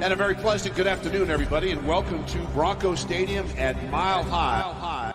[0.00, 5.12] And a very pleasant good afternoon, everybody, and welcome to Bronco Stadium at Mile High.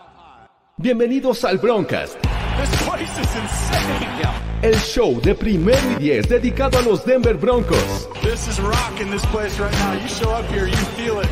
[0.77, 2.17] Bienvenidos al Broncast,
[2.57, 4.27] This place is insane.
[4.61, 8.09] el show de primero y diez dedicado a los Denver Broncos.
[8.23, 9.93] This is rocking this place right now.
[9.93, 11.29] You show up here, you feel it.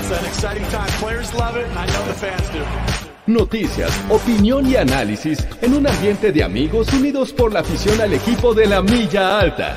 [0.00, 0.88] It's an exciting time.
[0.98, 2.64] Players love it, and I know the fans do.
[3.28, 8.54] Noticias, opinión y análisis en un ambiente de amigos unidos por la afición al equipo
[8.54, 9.76] de la milla alta.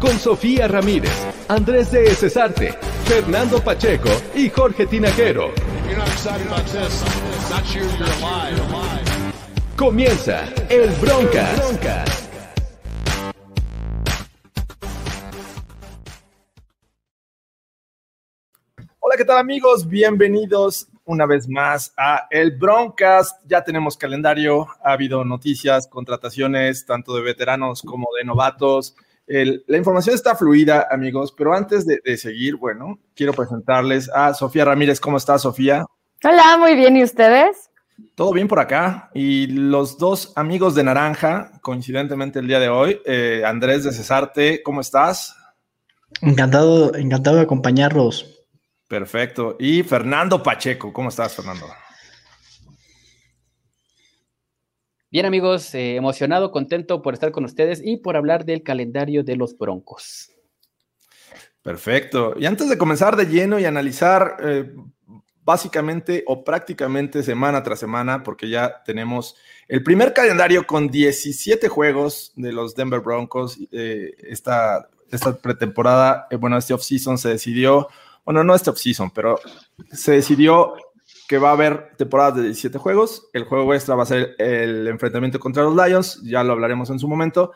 [0.00, 1.10] Con Sofía Ramírez,
[1.48, 2.74] Andrés de Cesarte,
[3.06, 5.52] Fernando Pacheco y Jorge alive.
[9.76, 12.28] Comienza el Broncas.
[19.00, 19.88] Hola, ¿qué tal amigos?
[19.88, 23.42] Bienvenidos una vez más a el Broncast.
[23.46, 28.94] Ya tenemos calendario, ha habido noticias, contrataciones, tanto de veteranos como de novatos.
[29.26, 34.34] El- la información está fluida, amigos, pero antes de, de seguir, bueno, quiero presentarles a
[34.34, 35.00] Sofía Ramírez.
[35.00, 35.84] ¿Cómo está, Sofía?
[36.22, 36.96] Hola, muy bien.
[36.96, 37.70] ¿Y ustedes?
[38.16, 39.10] Todo bien por acá.
[39.14, 44.62] Y los dos amigos de Naranja, coincidentemente el día de hoy, eh, Andrés de Cesarte,
[44.62, 45.36] ¿cómo estás?
[46.20, 48.33] Encantado, encantado de acompañarlos.
[48.88, 49.56] Perfecto.
[49.58, 51.66] Y Fernando Pacheco, ¿cómo estás, Fernando?
[55.10, 59.36] Bien amigos, eh, emocionado, contento por estar con ustedes y por hablar del calendario de
[59.36, 60.32] los Broncos.
[61.62, 62.34] Perfecto.
[62.36, 64.74] Y antes de comenzar de lleno y analizar eh,
[65.44, 69.36] básicamente o prácticamente semana tras semana, porque ya tenemos
[69.68, 73.56] el primer calendario con 17 juegos de los Denver Broncos.
[73.70, 77.88] eh, esta, esta pretemporada, bueno, este offseason se decidió,
[78.24, 79.38] bueno, no este offseason, pero
[79.92, 80.74] se decidió
[81.28, 83.28] que va a haber temporadas de 17 juegos.
[83.32, 86.98] El juego extra va a ser el enfrentamiento contra los Lions, ya lo hablaremos en
[86.98, 87.52] su momento.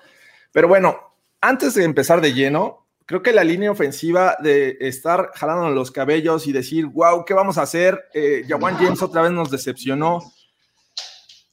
[0.52, 5.70] Pero bueno, antes de empezar de lleno, creo que la línea ofensiva de estar jalando
[5.70, 8.08] los cabellos y decir, wow, ¿qué vamos a hacer?
[8.12, 10.20] Eh, Jawan James otra vez nos decepcionó.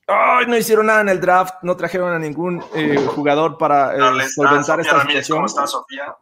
[0.08, 4.30] Ay, no hicieron nada en el draft, no trajeron a ningún eh, jugador para eh,
[4.30, 5.50] solventar esta situación.
[5.50, 6.16] Sofía?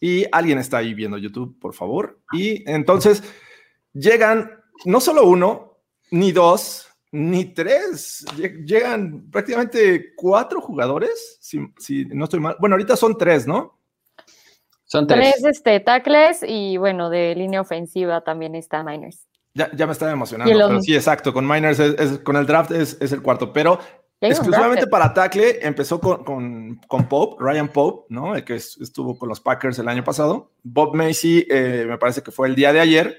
[0.00, 2.20] Y alguien está ahí viendo YouTube, por favor.
[2.32, 3.22] Y entonces
[3.92, 4.50] llegan
[4.84, 5.78] no solo uno,
[6.10, 8.24] ni dos, ni tres.
[8.36, 12.56] Lle- Llegan prácticamente cuatro jugadores, si, si no estoy mal.
[12.58, 13.80] Bueno, ahorita son tres, ¿no?
[14.84, 15.36] Son tres.
[15.40, 19.26] Tres este, tackles y bueno, de línea ofensiva también está Miners.
[19.54, 20.52] Ya, ya me estaba emocionando.
[20.52, 21.32] Pero sí, exacto.
[21.32, 23.52] Con Miners, es- es- con el draft es, es el cuarto.
[23.52, 23.78] Pero
[24.30, 28.34] exclusivamente para tackle empezó con, con, con Pope, Ryan Pope, ¿no?
[28.36, 30.52] El que es- estuvo con los Packers el año pasado.
[30.62, 33.16] Bob Macy, eh, me parece que fue el día de ayer.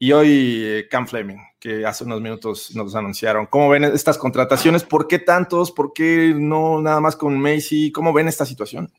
[0.00, 3.46] Y hoy eh, Cam Fleming, que hace unos minutos nos anunciaron.
[3.46, 4.84] ¿Cómo ven estas contrataciones?
[4.84, 5.72] ¿Por qué tantos?
[5.72, 7.90] ¿Por qué no nada más con Macy?
[7.90, 8.92] ¿Cómo ven esta situación?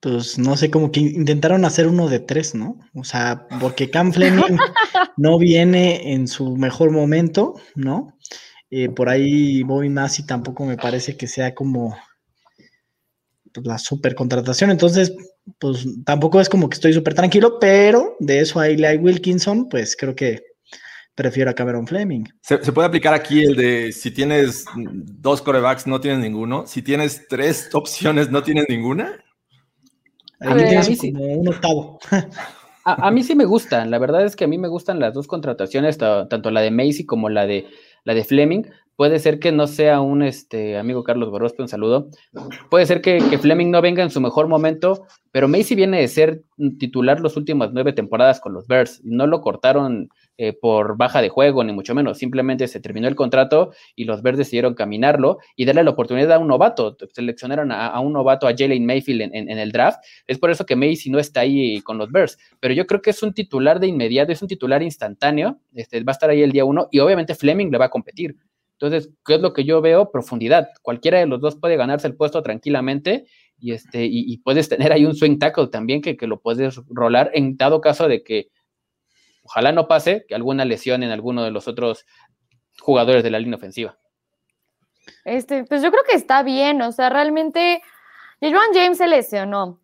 [0.00, 2.78] Pues no sé, como que intentaron hacer uno de tres, ¿no?
[2.94, 4.56] O sea, porque Cam Fleming
[5.16, 8.16] no viene en su mejor momento, ¿no?
[8.78, 11.96] Eh, por ahí Bobby Massey tampoco me parece que sea como
[13.54, 14.70] pues, la super contratación.
[14.70, 15.16] Entonces,
[15.58, 19.96] pues tampoco es como que estoy súper tranquilo, pero de eso a Eli Wilkinson, pues
[19.96, 20.42] creo que
[21.14, 22.24] prefiero a Cameron Fleming.
[22.42, 26.66] Se, se puede aplicar aquí el de si tienes dos corebacks, no tienes ninguno.
[26.66, 29.24] Si tienes tres opciones, no tienes ninguna.
[30.38, 31.12] Ver, tienes a mí sí.
[31.14, 31.98] como un octavo.
[32.84, 35.14] A, a mí sí me gustan, la verdad es que a mí me gustan las
[35.14, 37.66] dos contrataciones, ta- tanto la de Macy como la de,
[38.06, 38.62] la de Fleming.
[38.96, 42.08] Puede ser que no sea un este, amigo Carlos Gorospe, un saludo.
[42.70, 46.08] Puede ser que, que Fleming no venga en su mejor momento, pero Macy viene de
[46.08, 46.42] ser
[46.78, 49.02] titular las últimas nueve temporadas con los Bears.
[49.04, 50.08] No lo cortaron
[50.38, 52.18] eh, por baja de juego, ni mucho menos.
[52.18, 56.38] Simplemente se terminó el contrato y los Bears decidieron caminarlo y darle la oportunidad a
[56.38, 56.96] un novato.
[57.12, 59.98] Seleccionaron a, un novato, a Jalen Mayfield en el draft.
[60.26, 62.38] Es por eso que Macy no está ahí con los Bears.
[62.60, 65.58] Pero yo creo que es un titular de inmediato, es un titular instantáneo.
[65.74, 68.36] Este, va a estar ahí el día uno y obviamente Fleming le va a competir.
[68.72, 70.10] Entonces, ¿qué es lo que yo veo?
[70.10, 70.68] Profundidad.
[70.82, 73.24] Cualquiera de los dos puede ganarse el puesto tranquilamente
[73.58, 76.76] y, este, y, y puedes tener ahí un swing tackle también que, que lo puedes
[76.88, 78.50] rolar en dado caso de que
[79.46, 82.04] ojalá no pase que alguna lesión en alguno de los otros
[82.80, 83.96] jugadores de la línea ofensiva.
[85.24, 87.80] Este, pues yo creo que está bien, o sea, realmente
[88.40, 89.80] Joan James se lesionó.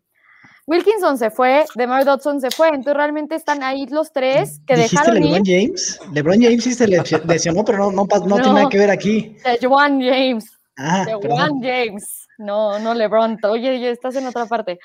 [0.65, 4.95] Wilkinson se fue, DeMar Dodson se fue, entonces realmente están ahí los tres que ¿Dijiste
[4.95, 5.23] dejaron ir.
[5.31, 5.99] LeBron James?
[6.13, 8.41] LeBron James sí se le- lesionó, pero no, no, pas- no No.
[8.41, 9.35] tiene nada que ver aquí.
[9.59, 10.57] De Juan James.
[10.77, 11.05] Ah.
[11.21, 12.22] Juan James.
[12.43, 13.39] No, no LeBron.
[13.43, 14.79] Oye, estás en otra parte.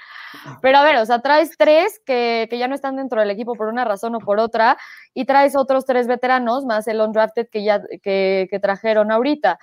[0.63, 3.55] Pero a ver, o sea, traes tres que, que ya no están dentro del equipo
[3.55, 4.79] por una razón o por otra,
[5.15, 9.59] y traes otros tres veteranos, más el undrafted que ya que, que trajeron ahorita,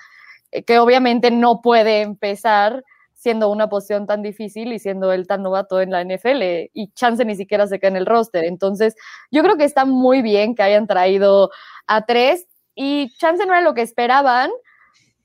[0.52, 2.84] eh, que obviamente no puede empezar
[3.14, 7.26] siendo una posición tan difícil y siendo él tan novato en la NFL y chance
[7.26, 8.44] ni siquiera se queda en el roster.
[8.44, 8.96] Entonces,
[9.32, 11.50] yo creo que está muy bien que hayan traído
[11.88, 12.46] a tres
[12.76, 14.52] y chance no era lo que esperaban,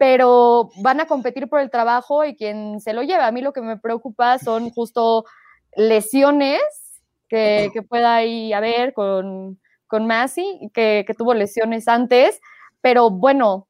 [0.00, 3.26] pero van a competir por el trabajo y quien se lo lleva.
[3.26, 5.26] A mí lo que me preocupa son justo
[5.76, 6.62] lesiones
[7.28, 12.40] que, que pueda ahí haber con, con Massey, que, que tuvo lesiones antes,
[12.80, 13.68] pero bueno,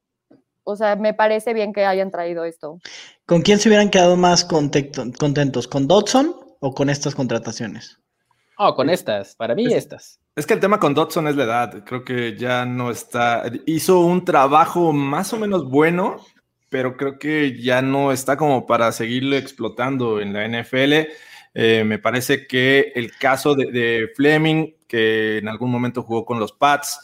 [0.63, 2.79] o sea, me parece bien que hayan traído esto.
[3.27, 5.67] ¿Con quién se hubieran quedado más contentos?
[5.67, 7.99] ¿Con Dodson o con estas contrataciones?
[8.57, 10.20] Oh, con estas, para mí estas.
[10.37, 11.85] Es que el tema con Dodson es la edad.
[11.85, 13.51] Creo que ya no está.
[13.67, 16.19] Hizo un trabajo más o menos bueno,
[16.69, 21.09] pero creo que ya no está como para seguirlo explotando en la NFL.
[21.55, 26.39] Eh, me parece que el caso de, de, Fleming, que en algún momento jugó con
[26.39, 27.01] los Pats,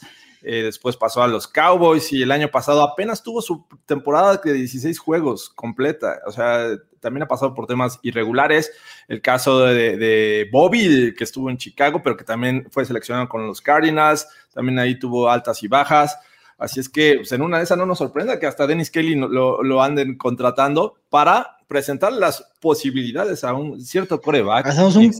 [0.49, 4.53] eh, después pasó a los Cowboys y el año pasado apenas tuvo su temporada de
[4.53, 6.21] 16 juegos completa.
[6.25, 6.69] O sea,
[7.01, 8.71] también ha pasado por temas irregulares.
[9.09, 13.59] El caso de, Bobby, que estuvo en Chicago, pero que también fue seleccionado con los
[13.59, 14.25] Cardinals.
[14.53, 16.17] También ahí tuvo altas y bajas.
[16.57, 19.15] Así es que pues, en una de esas no nos sorprenda que hasta Dennis Kelly
[19.15, 24.67] lo anden contratando para presentar las posibilidades a un cierto coreback.
[24.67, 25.11] Hacemos un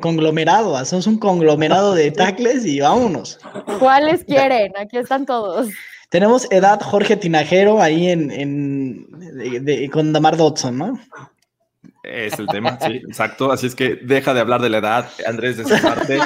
[0.00, 3.38] conglomerado, hacemos un conglomerado de tackles y vámonos.
[3.78, 4.72] ¿Cuáles quieren?
[4.78, 5.68] Aquí están todos.
[6.08, 9.06] Tenemos edad Jorge Tinajero ahí en,
[9.92, 10.98] con Damar Dodson, ¿no?
[12.02, 13.52] Es el tema, sí, exacto.
[13.52, 16.18] Así es que deja de hablar de la edad, Andrés, de esa parte.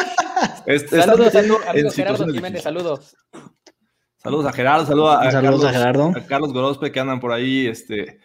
[0.89, 1.35] saludos,
[1.75, 3.17] en situaciones saludos.
[4.19, 6.13] Saludos a Gerardo, saludos a, Carlos, a, Gerardo.
[6.15, 8.21] a Carlos Gorospe que andan por ahí este,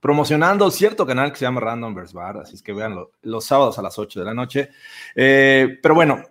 [0.00, 2.12] promocionando cierto canal que se llama Random vs.
[2.12, 4.70] Bar, así es que vean los sábados a las 8 de la noche.
[5.14, 6.22] Eh, pero bueno,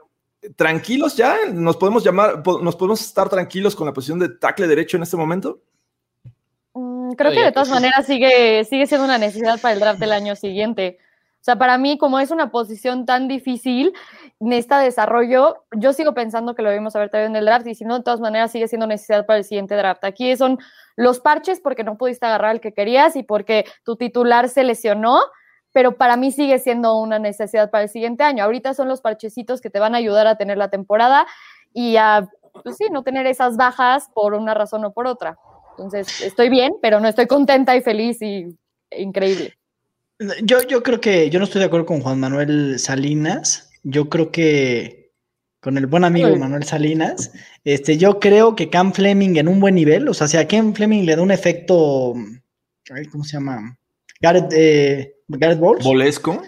[0.55, 4.97] tranquilos ya, nos podemos llamar, nos podemos estar tranquilos con la posición de tackle derecho
[4.97, 5.59] en este momento.
[6.73, 10.11] Mm, creo que de todas maneras sigue, sigue siendo una necesidad para el draft del
[10.11, 10.99] año siguiente.
[11.39, 13.93] O sea, para mí, como es una posición tan difícil,
[14.39, 15.63] necesita desarrollo.
[15.73, 18.03] Yo sigo pensando que lo debemos haber traído en el draft y si no, de
[18.03, 20.03] todas maneras sigue siendo necesidad para el siguiente draft.
[20.05, 20.57] Aquí son
[20.95, 25.19] los parches porque no pudiste agarrar el que querías y porque tu titular se lesionó,
[25.71, 28.43] pero para mí sigue siendo una necesidad para el siguiente año.
[28.43, 31.27] Ahorita son los parchecitos que te van a ayudar a tener la temporada
[31.73, 32.29] y a,
[32.63, 35.37] pues sí, no tener esas bajas por una razón o por otra.
[35.71, 38.47] Entonces, estoy bien, pero no estoy contenta y feliz y
[38.91, 39.57] increíble.
[40.43, 43.73] Yo, yo creo que yo no estoy de acuerdo con Juan Manuel Salinas.
[43.83, 45.04] Yo creo que
[45.65, 47.31] con el buen amigo Manuel Salinas,
[47.63, 50.75] este, yo creo que Cam Fleming en un buen nivel, o sea, si a Cam
[50.75, 52.13] Fleming le da un efecto,
[53.11, 53.75] ¿cómo se llama?
[54.21, 55.83] Garrett, eh, Garrett Bowles.
[55.83, 56.39] ¿Bolesco?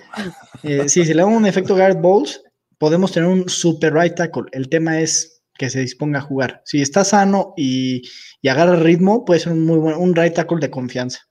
[0.61, 2.43] Eh, sí, si le da un efecto Garrett Bowles,
[2.77, 4.43] podemos tener un super right tackle.
[4.51, 6.61] El tema es que se disponga a jugar.
[6.65, 8.03] Si está sano y,
[8.43, 11.21] y agarra ritmo, puede ser un muy buen, un right tackle de confianza.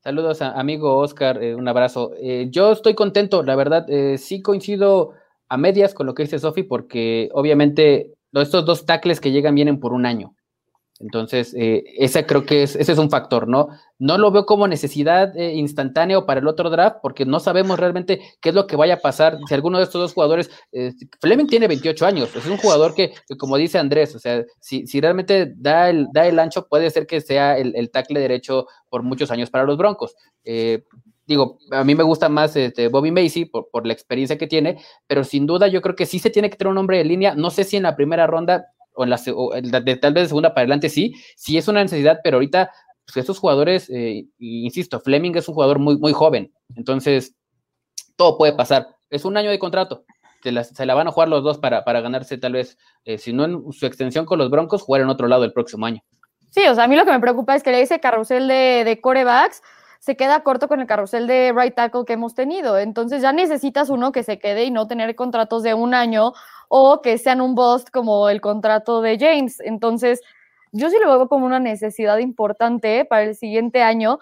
[0.00, 2.10] Saludos, a, amigo Oscar, eh, un abrazo.
[2.20, 5.12] Eh, yo estoy contento, la verdad, eh, sí coincido
[5.52, 9.80] a medias con lo que dice Sofi, porque obviamente estos dos tackles que llegan vienen
[9.80, 10.34] por un año.
[10.98, 13.68] Entonces, eh, ese creo que es, ese es un factor, ¿no?
[13.98, 18.22] No lo veo como necesidad eh, instantánea para el otro draft, porque no sabemos realmente
[18.40, 21.48] qué es lo que vaya a pasar si alguno de estos dos jugadores, eh, Fleming
[21.48, 25.52] tiene 28 años, es un jugador que, como dice Andrés, o sea, si, si realmente
[25.54, 29.30] da el, da el ancho, puede ser que sea el, el tackle derecho por muchos
[29.30, 30.14] años para los Broncos.
[31.26, 34.82] Digo, a mí me gusta más este, Bobby Macy por, por, la experiencia que tiene,
[35.06, 37.34] pero sin duda yo creo que sí se tiene que tener un hombre de línea.
[37.34, 40.28] No sé si en la primera ronda o, en la, o de, tal vez de
[40.28, 42.70] segunda para adelante sí, sí es una necesidad, pero ahorita
[43.04, 47.34] pues estos jugadores, eh, insisto, Fleming es un jugador muy, muy joven, entonces
[48.16, 48.88] todo puede pasar.
[49.10, 50.04] Es un año de contrato,
[50.42, 53.18] se la, se la van a jugar los dos para, para ganarse tal vez, eh,
[53.18, 56.02] si no en su extensión con los Broncos, jugar en otro lado el próximo año.
[56.50, 58.82] Sí, o sea, a mí lo que me preocupa es que le dice carrusel de,
[58.84, 59.62] de corebacks
[60.02, 62.76] se queda corto con el carrusel de right tackle que hemos tenido.
[62.76, 66.32] Entonces ya necesitas uno que se quede y no tener contratos de un año
[66.68, 69.60] o que sean un bust como el contrato de James.
[69.60, 70.20] Entonces,
[70.72, 74.18] yo sí lo veo como una necesidad importante para el siguiente año.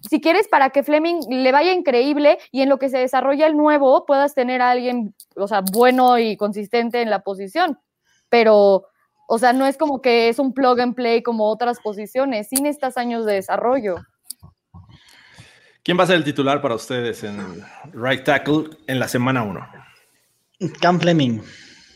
[0.00, 3.56] Si quieres, para que Fleming le vaya increíble y en lo que se desarrolla el
[3.56, 7.78] nuevo, puedas tener a alguien, o sea, bueno y consistente en la posición.
[8.30, 8.88] Pero,
[9.28, 12.66] o sea, no es como que es un plug and play como otras posiciones, sin
[12.66, 13.98] estos años de desarrollo.
[15.84, 17.62] ¿Quién va a ser el titular para ustedes en
[17.92, 19.60] right tackle en la semana 1?
[20.80, 21.42] Cam Fleming.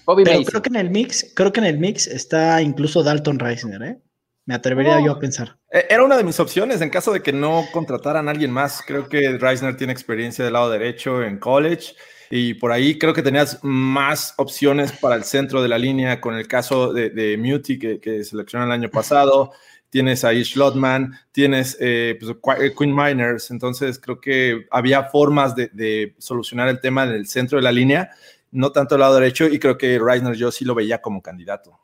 [0.05, 3.39] Bobby Pero creo que en el mix, creo que en el mix está incluso Dalton
[3.39, 3.99] Reisner, ¿eh?
[4.45, 5.07] Me atrevería oh.
[5.07, 5.57] yo a pensar.
[5.73, 8.83] Eh, era una de mis opciones en caso de que no contrataran a alguien más.
[8.87, 11.95] Creo que Reisner tiene experiencia del lado derecho en college
[12.31, 16.35] y por ahí creo que tenías más opciones para el centro de la línea con
[16.35, 19.53] el caso de, de Muti que, que seleccionó el año pasado
[19.91, 26.15] tienes ahí Schlotman, tienes eh, pues, eh, Queen Miners, entonces creo que había formas de,
[26.19, 28.11] solucionar el tema en el centro de la línea,
[28.51, 31.79] no tanto el lado derecho, y creo que Reisner yo sí lo veía como candidato.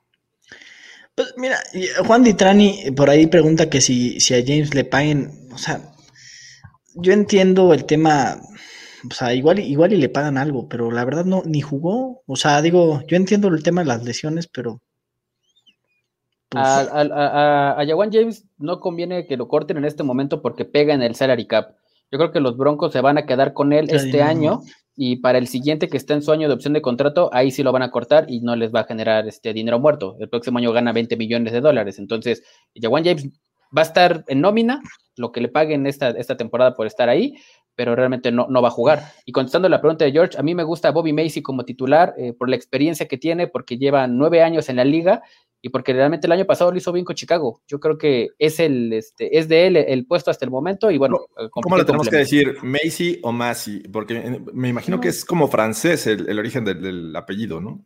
[1.15, 1.59] Pues mira,
[2.07, 5.81] Juan Ditrani por ahí pregunta que si, si a James le paguen, o sea,
[6.95, 8.41] yo entiendo el tema,
[9.09, 12.37] o sea, igual, igual y le pagan algo, pero la verdad no, ni jugó, o
[12.37, 14.83] sea, digo, yo entiendo el tema de las lesiones, pero...
[16.57, 21.03] A, a, a, James no conviene que lo corten en este momento porque pega en
[21.03, 21.77] el salary cap.
[22.11, 24.61] Yo creo que los Broncos se van a quedar con él este año
[24.97, 27.63] y para el siguiente que está en su año de opción de contrato, ahí sí
[27.63, 30.17] lo van a cortar y no les va a generar este dinero muerto.
[30.21, 31.99] El próximo año gana 20 millones de dólares.
[31.99, 32.45] Entonces,
[32.81, 33.29] Jawan James
[33.77, 34.81] va a estar en nómina,
[35.17, 37.35] lo que le paguen esta, esta temporada por estar ahí,
[37.77, 39.13] pero realmente no, no va a jugar.
[39.25, 42.33] Y contestando la pregunta de George, a mí me gusta Bobby Macy como titular eh,
[42.33, 45.23] por la experiencia que tiene, porque lleva nueve años en la liga
[45.65, 47.63] y porque realmente el año pasado lo hizo bien con Chicago.
[47.67, 50.99] Yo creo que es el este, es de él el puesto hasta el momento y
[50.99, 51.21] bueno.
[51.51, 52.59] ¿Cómo le tenemos que decir?
[52.63, 53.81] ¿Macy o Macy?
[53.91, 57.83] Porque me imagino que es como francés el, origen del, apellido, ¿no?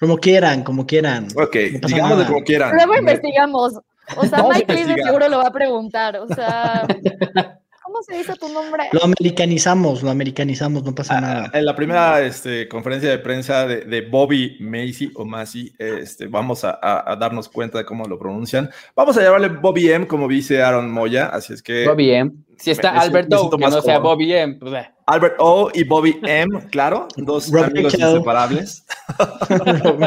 [0.00, 1.28] Como quieran, como quieran.
[1.36, 1.54] Ok,
[1.86, 2.74] digamos como quieran.
[2.74, 3.74] Luego investigamos.
[4.16, 6.16] O sea, Mike seguro lo va a preguntar.
[6.16, 6.84] O sea.
[7.88, 8.82] ¿Cómo se dice tu nombre?
[8.92, 11.50] Lo americanizamos, lo americanizamos, no pasa ah, nada.
[11.54, 16.78] En la primera este, conferencia de prensa de, Bobby Macy o Macy, este, vamos a,
[17.18, 18.68] darnos cuenta de cómo lo pronuncian.
[18.94, 21.88] Vamos a llamarle Bobby M, como dice Aaron Moya, así es que...
[21.88, 22.32] Bobby M.
[22.58, 24.56] Si está Albert O, que no sea Bobby M.
[24.60, 24.90] Pues, eh.
[25.06, 28.84] Albert O y Bobby M, claro, dos amigos inseparables.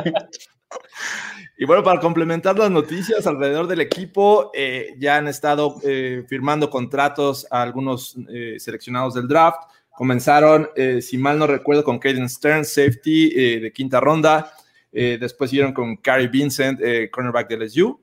[1.62, 6.72] Y bueno, para complementar las noticias alrededor del equipo, eh, ya han estado eh, firmando
[6.72, 9.70] contratos a algunos eh, seleccionados del draft.
[9.92, 10.70] Comenzaron,
[11.02, 14.52] si mal no recuerdo, con Caden Stern, safety de quinta ronda.
[14.92, 16.80] después siguieron con Carrie Vincent,
[17.12, 18.00] cornerback de LSU.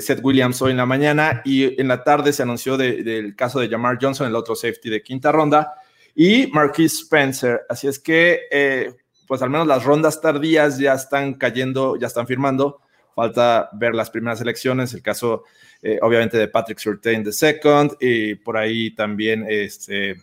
[0.00, 3.68] Seth Williams hoy en la mañana y en la tarde se anunció del caso de
[3.68, 5.74] Jamar Johnson, el otro safety de quinta ronda,
[6.16, 7.60] y Marquise Spencer.
[7.68, 8.96] Así es que
[9.30, 12.80] pues al menos las rondas tardías ya están cayendo, ya están firmando.
[13.14, 15.44] Falta ver las primeras elecciones, el caso
[15.82, 20.16] eh, obviamente de Patrick Surtain de second y por ahí también este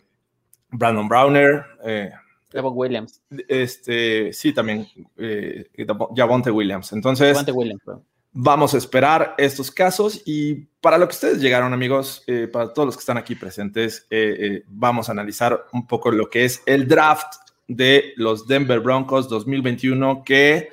[0.68, 1.64] Brandon Browner.
[1.86, 2.10] Eh,
[2.52, 3.22] Williams.
[3.48, 4.86] Este, sí, también
[5.16, 5.70] eh,
[6.14, 6.92] Javonte Williams.
[6.92, 7.80] Entonces, Williams,
[8.32, 12.84] vamos a esperar estos casos y para lo que ustedes llegaron, amigos, eh, para todos
[12.84, 14.06] los que están aquí presentes,
[14.66, 20.24] vamos a analizar un poco lo que es el draft de los Denver Broncos 2021
[20.24, 20.70] que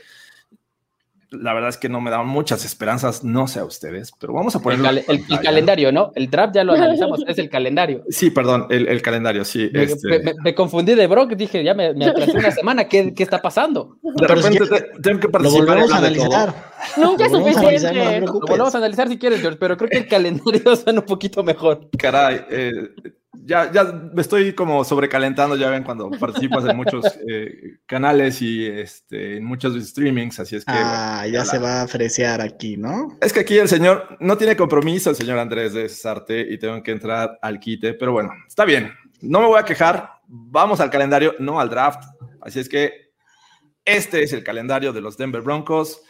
[1.31, 4.55] la verdad es que no me daban muchas esperanzas, no sé a ustedes, pero vamos
[4.55, 6.11] a poner el, calendario, ¿no?
[6.15, 8.03] El draft ya lo analizamos, es el calendario.
[8.09, 9.69] Sí, perdón, el, calendario, sí.
[9.73, 10.55] Me, este.
[10.55, 13.97] confundí de Brock, dije, ya me, me atrasé una semana, ¿qué, ¿qué, está pasando?
[14.01, 14.65] De repente
[15.01, 15.79] tengo que participar.
[15.79, 16.75] Lo a analizar.
[16.97, 18.21] Nunca es suficiente.
[18.21, 21.43] lo volvemos a analizar si quieres, George, pero creo que el calendario suena un poquito
[21.43, 21.89] mejor.
[21.97, 22.89] Caray, eh,
[23.45, 28.65] ya, ya me estoy como sobrecalentando, ya ven, cuando participas en muchos eh, canales y
[28.65, 30.73] este, en muchos streamings, así es que...
[30.73, 33.17] Ah, ya, se va a fresear aquí, ¿no?
[33.21, 36.81] Es que aquí el señor no tiene compromiso, el señor Andrés de Cesarte, y tengo
[36.81, 40.89] que entrar al quite, pero bueno, está bien, no me voy a quejar, vamos al
[40.89, 42.03] calendario, no al draft,
[42.41, 43.05] así es que
[43.85, 46.01] este es el calendario de los Denver Broncos.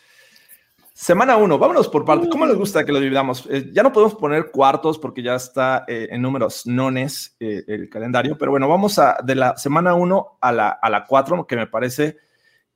[0.98, 2.30] Semana uno, vámonos por parte.
[2.30, 3.46] ¿Cómo les gusta que lo dividamos?
[3.52, 7.90] Eh, ya no podemos poner cuartos porque ya está eh, en números nones eh, el
[7.90, 11.58] calendario, pero bueno, vamos a de la semana uno a la, a la cuatro, que
[11.58, 12.16] me parece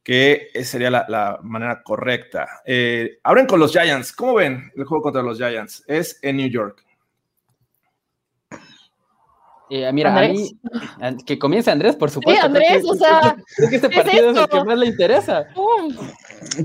[0.04, 2.62] que sería la, la manera correcta.
[3.24, 4.12] abren con los Giants.
[4.12, 5.86] ¿Cómo ven el juego contra los Giants?
[5.88, 6.86] Es en New York.
[9.70, 10.60] Mira, a mí,
[11.26, 12.42] que comience Andrés, por supuesto.
[12.42, 13.36] Sí, Andrés, o sea.
[13.56, 15.48] Creo que este partido es, el que más le interesa.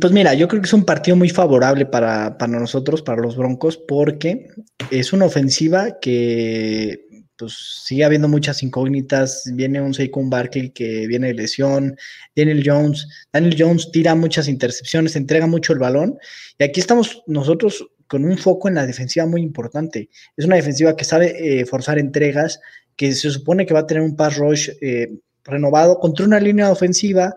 [0.01, 3.77] Pues mira, yo creo que es un partido muy favorable para, nosotros, para los Broncos,
[3.77, 4.49] porque
[4.91, 7.01] es una ofensiva que
[7.37, 9.43] pues sigue habiendo muchas incógnitas.
[9.55, 11.97] Viene un Saquon Barkley que viene de lesión,
[12.37, 13.07] Daniel Jones.
[13.33, 16.17] Daniel Jones tira muchas intercepciones, entrega mucho el balón.
[16.59, 20.09] Y aquí estamos nosotros con un foco en la defensiva muy importante.
[20.37, 22.61] Es una defensiva que sabe eh, forzar entregas,
[22.97, 25.13] que se supone que va a tener un pass rush eh,
[25.45, 27.35] renovado contra una línea ofensiva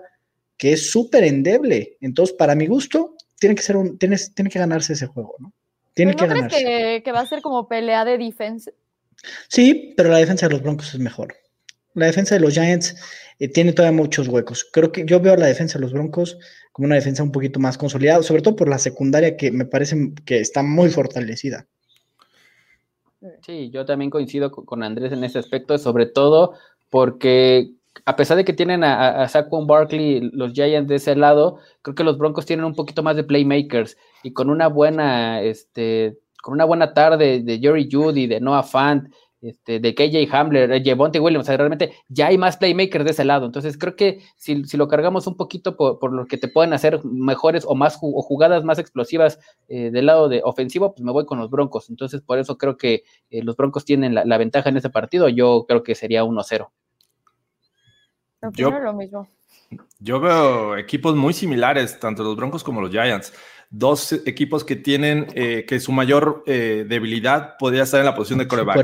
[0.57, 1.97] que es súper endeble.
[2.01, 5.53] Entonces, para mi gusto, tiene que ser un, tiene, tiene que ganarse ese juego, ¿no?
[5.93, 8.71] Tiene que crees que, que, va a ser como pelea de defensa?
[9.47, 11.35] Sí, pero la defensa de los Broncos es mejor.
[11.95, 12.95] La defensa de los Giants
[13.39, 14.67] eh, tiene todavía muchos huecos.
[14.71, 16.37] Creo que yo veo la defensa de los Broncos
[16.71, 20.11] como una defensa un poquito más consolidada, sobre todo por la secundaria que me parece
[20.23, 21.65] que está muy fortalecida.
[23.41, 26.53] Sí, yo también coincido con Andrés en ese aspecto, sobre todo
[26.89, 27.71] porque
[28.05, 31.95] a pesar de que tienen a, a Saquon Barkley, los Giants de ese lado, creo
[31.95, 36.53] que los Broncos tienen un poquito más de playmakers y con una buena, este, con
[36.53, 41.19] una buena tarde de Jerry Judy, de Noah Fant, este, de KJ Hamler, de Javonte
[41.19, 43.45] Williams, o sea, realmente ya hay más playmakers de ese lado.
[43.45, 47.63] Entonces creo que si, lo cargamos un poquito por, lo que te pueden hacer mejores
[47.67, 51.37] o más o jugadas más explosivas eh, del lado de ofensivo, pues me voy con
[51.37, 51.89] los Broncos.
[51.89, 55.29] Entonces por eso creo que eh, los Broncos tienen la, ventaja en ese partido.
[55.29, 56.69] Yo creo que sería 1-0.
[58.53, 59.27] Yo, lo mismo.
[59.99, 63.33] yo veo equipos muy similares, tanto los Broncos como los Giants
[63.69, 68.39] dos equipos que tienen eh, que su mayor eh, debilidad podría estar en la posición
[68.39, 68.77] de coreback.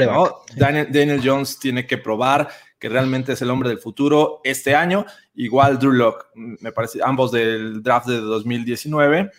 [0.55, 5.05] Daniel, Jones tiene que probar que realmente es el hombre del futuro este año.
[5.35, 9.31] Igual Drew Locke, me parece, ambos del draft de 2019.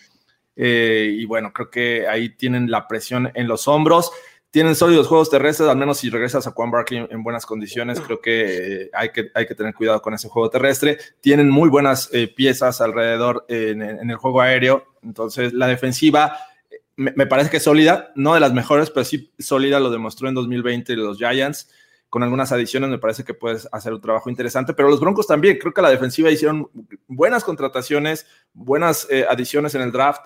[0.57, 4.11] Eh, y bueno, creo que ahí tienen la presión en los hombros
[4.55, 8.21] tienen sólidos juegos terrestres, al menos si regresas a Juan Barkley en buenas condiciones, creo
[8.21, 10.97] que, eh, hay, que hay que tener cuidado con ese juego terrestre.
[11.19, 16.37] Tienen muy buenas eh, piezas alrededor en, el juego aéreo, entonces la defensiva
[16.71, 20.29] eh, me, parece que es sólida, no de las mejores, pero sí sólida, lo demostró
[20.29, 21.69] en 2020 los Giants.
[22.07, 25.57] Con algunas adiciones me parece que puedes hacer un trabajo interesante, pero los Broncos también,
[25.57, 26.69] creo que la defensiva hicieron
[27.09, 30.21] buenas contrataciones, buenas adiciones en el draft.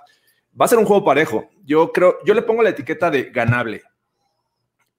[0.50, 1.50] Va a ser un juego parejo.
[1.65, 3.81] Yo creo, yo le pongo la etiqueta de ganable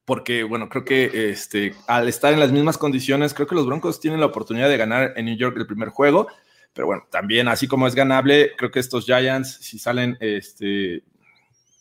[0.04, 4.00] porque, bueno, creo que este, al estar en las mismas condiciones, creo que los Broncos
[4.00, 6.26] tienen la oportunidad de ganar en New York el primer juego,
[6.72, 11.04] pero bueno, también así como es ganable, creo que estos Giants, si salen este,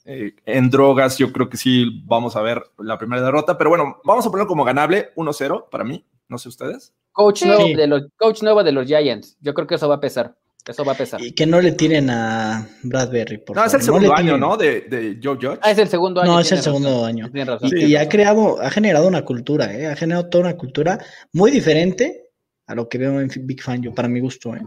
[0.05, 3.97] eh, en drogas, yo creo que sí vamos a ver la primera derrota, pero bueno,
[4.03, 6.93] vamos a ponerlo como ganable 1-0 para mí, no sé ustedes.
[7.11, 9.99] Coach, nuevo de los, coach nuevo de los Giants, yo creo que eso va a
[9.99, 10.35] pesar.
[10.67, 11.21] Eso va a pesar.
[11.21, 13.39] Y que no le tiren a Bradbury.
[13.39, 14.55] Por no, es el segundo año, ¿no?
[14.55, 15.59] De, de, Joe Judge.
[15.61, 16.31] Ah, es el segundo año.
[16.31, 17.29] No, es el segundo año.
[17.63, 19.87] Y, ha creado, ha generado una cultura, ¿eh?
[19.87, 20.99] Ha generado toda una cultura
[21.33, 22.29] muy diferente
[22.67, 24.61] a lo que veo en Big Fan, yo, para mi gusto, ¿eh?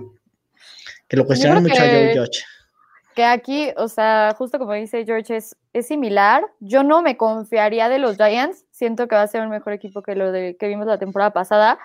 [1.06, 2.42] Que lo cuestionan mucho a Joe Judge.
[3.14, 6.42] Que aquí, o sea, justo como dice George, es, es similar.
[6.60, 8.64] Yo no me confiaría de los Giants.
[8.70, 11.32] Siento que va a ser un mejor equipo que lo de, que vimos la temporada
[11.32, 11.78] pasada.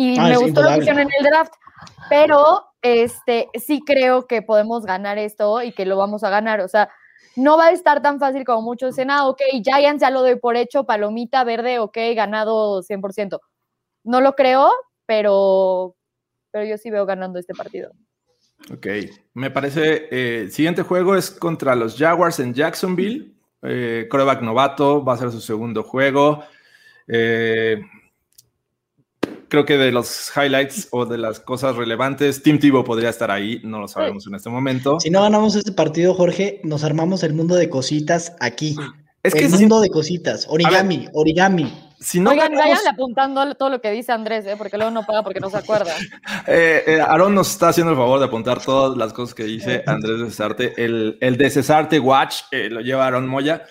[0.00, 1.54] Y ah, me gustó la opción en el draft.
[2.08, 6.60] Pero este, sí creo que podemos ganar esto y que lo vamos a ganar.
[6.60, 6.88] O sea,
[7.34, 10.36] no va a estar tan fácil como muchos dicen, ah, ok, Giants ya lo doy
[10.36, 13.40] por hecho, palomita verde, ok, ganado 100%.
[14.04, 14.70] No lo creo,
[15.04, 15.96] pero,
[16.52, 17.90] pero yo sí veo ganando este partido.
[18.72, 18.86] Ok,
[19.34, 23.34] me parece, eh, el siguiente juego es contra los Jaguars en Jacksonville.
[23.62, 26.44] Eh, coreback novato, va a ser su segundo juego.
[27.08, 27.82] Eh,
[29.48, 33.60] creo que de los highlights o de las cosas relevantes, Tim Tebow podría estar ahí,
[33.64, 35.00] no lo sabemos en este momento.
[35.00, 38.76] Si no ganamos este partido, Jorge, nos armamos el mundo de cositas aquí.
[39.22, 41.88] Es que el mundo de cositas, origami, origami.
[42.00, 44.54] Si no Oigan, vayan apuntando todo lo que dice Andrés, ¿eh?
[44.56, 45.92] porque luego no paga porque no se acuerda.
[46.46, 49.82] eh, eh, Aaron nos está haciendo el favor de apuntar todas las cosas que dice
[49.84, 50.74] Andrés de Cesarte.
[50.76, 53.64] El, el de Cesarte Watch eh, lo lleva Aaron Moya.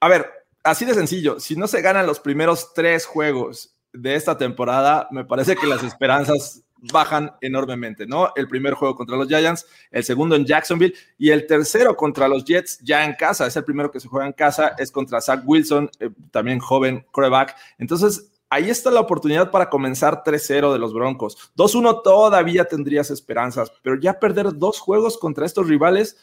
[0.00, 0.30] a ver,
[0.62, 5.24] así de sencillo, si no se ganan los primeros tres juegos de esta temporada, me
[5.24, 8.32] parece que las esperanzas bajan enormemente, ¿no?
[8.34, 12.44] El primer juego contra los Giants, el segundo en Jacksonville y el tercero contra los
[12.44, 15.42] Jets ya en casa, es el primero que se juega en casa, es contra Zach
[15.44, 17.54] Wilson, eh, también joven quarterback.
[17.78, 21.52] Entonces, ahí está la oportunidad para comenzar 3-0 de los Broncos.
[21.56, 26.16] 2-1 todavía tendrías esperanzas, pero ya perder dos juegos contra estos rivales,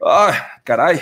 [0.00, 1.00] ¡ah, caray!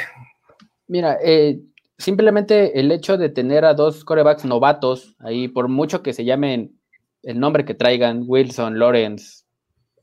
[0.86, 1.60] Mira, eh,
[1.98, 6.78] simplemente el hecho de tener a dos corebacks novatos, ahí por mucho que se llamen
[7.22, 9.44] el nombre que traigan, Wilson, Lawrence,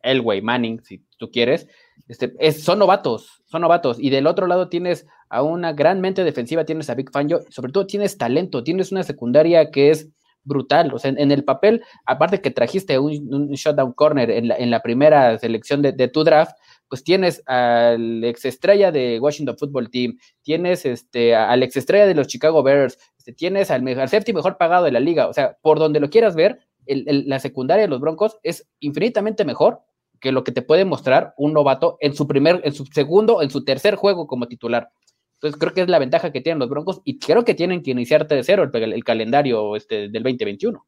[0.03, 1.67] Elway, Manning, si tú quieres,
[2.07, 3.97] este, son novatos, son novatos.
[3.99, 7.71] Y del otro lado tienes a una gran mente defensiva, tienes a Big Fangio, sobre
[7.71, 10.09] todo tienes talento, tienes una secundaria que es
[10.43, 10.93] brutal.
[10.93, 14.71] O sea, en, el papel, aparte que trajiste un, un shutdown corner en la, en
[14.71, 16.55] la primera selección de, de, tu draft,
[16.91, 22.15] pues tienes al ex estrella de Washington Football Team, tienes este, al ex estrella de
[22.15, 25.29] los Chicago Bears, este, tienes al, mejor, séptimo mejor pagado de la liga.
[25.29, 29.83] O sea, por donde lo quieras ver, la secundaria de los Broncos es infinitamente mejor
[30.19, 33.51] que lo que te puede mostrar un novato en su primer, en su segundo, en
[33.51, 34.89] su tercer juego como titular.
[35.35, 37.91] Entonces creo que es la ventaja que tienen los Broncos y creo que tienen que
[37.91, 40.85] iniciar de cero el, el calendario este, del 2021.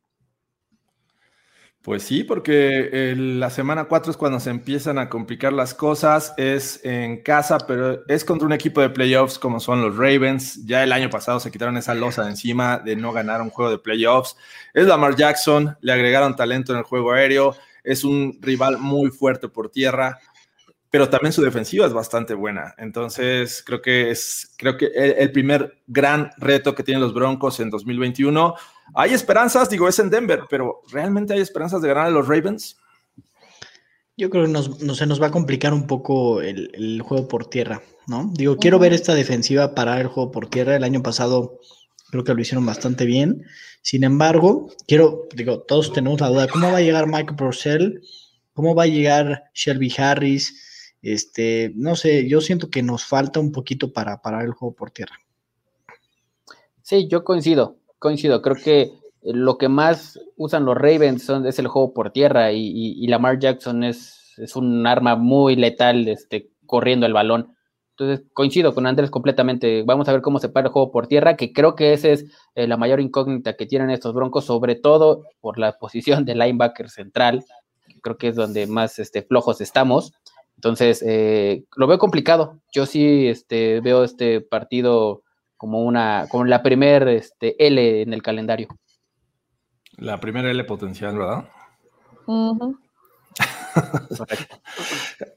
[1.83, 6.79] Pues sí, porque la semana 4 es cuando se empiezan a complicar las cosas, es
[6.85, 10.65] en casa, pero es contra un equipo de playoffs como son los Ravens.
[10.65, 13.69] Ya el año pasado se quitaron esa losa de encima de no ganar un juego
[13.69, 14.37] de playoffs.
[14.73, 19.49] Es Lamar Jackson, le agregaron talento en el juego aéreo, es un rival muy fuerte
[19.49, 20.19] por tierra,
[20.89, 22.75] pero también su defensiva es bastante buena.
[22.77, 27.69] Entonces, creo que es creo que el primer gran reto que tienen los Broncos en
[27.69, 28.55] 2021
[28.95, 32.77] Hay esperanzas, digo, es en Denver, pero ¿realmente hay esperanzas de ganar a los Ravens?
[34.15, 37.27] Yo creo que nos, no, se nos va a complicar un poco el, el juego
[37.27, 38.29] por tierra, ¿no?
[38.33, 40.75] Digo, quiero ver esta defensiva parar el juego por tierra.
[40.75, 41.59] El año pasado
[42.11, 43.43] creo que lo hicieron bastante bien.
[43.81, 48.01] Sin embargo, quiero, digo, todos tenemos la duda, ¿cómo va a llegar Michael Purcell?
[48.53, 50.95] ¿Cómo va a llegar Shelby Harris?
[51.01, 54.91] Este, no sé, yo siento que nos falta un poquito para parar el juego por
[54.91, 55.17] tierra.
[56.83, 58.41] Sí, yo coincido, coincido.
[58.41, 58.91] Creo que
[59.23, 63.07] lo que más usan los Ravens son, es el juego por tierra y, y, y
[63.07, 67.55] Lamar Jackson es, es, un arma muy letal este, corriendo el balón.
[67.91, 69.83] Entonces coincido con Andrés completamente.
[69.83, 72.25] Vamos a ver cómo se para el juego por tierra, que creo que esa es
[72.55, 76.89] eh, la mayor incógnita que tienen estos Broncos, sobre todo por la posición de linebacker
[76.89, 77.45] central,
[78.01, 80.11] creo que es donde más este, flojos estamos.
[80.55, 82.59] Entonces, eh, lo veo complicado.
[82.73, 85.23] Yo sí este, veo este partido
[85.63, 88.67] como una, como la primer este, L en el calendario.
[89.95, 91.49] La primera L potencial, ¿verdad?
[92.25, 92.77] Uh -huh.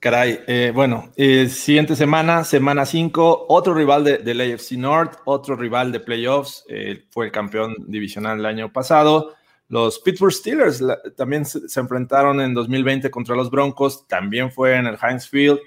[0.01, 5.55] Caray, eh, bueno, eh, siguiente semana, semana 5, otro rival de, del AFC North, otro
[5.55, 9.37] rival de playoffs, eh, fue el campeón divisional el año pasado.
[9.69, 14.75] Los Pittsburgh Steelers la, también se, se, enfrentaron en 2020 contra los Broncos, también fue
[14.75, 15.61] en el Heinz Field.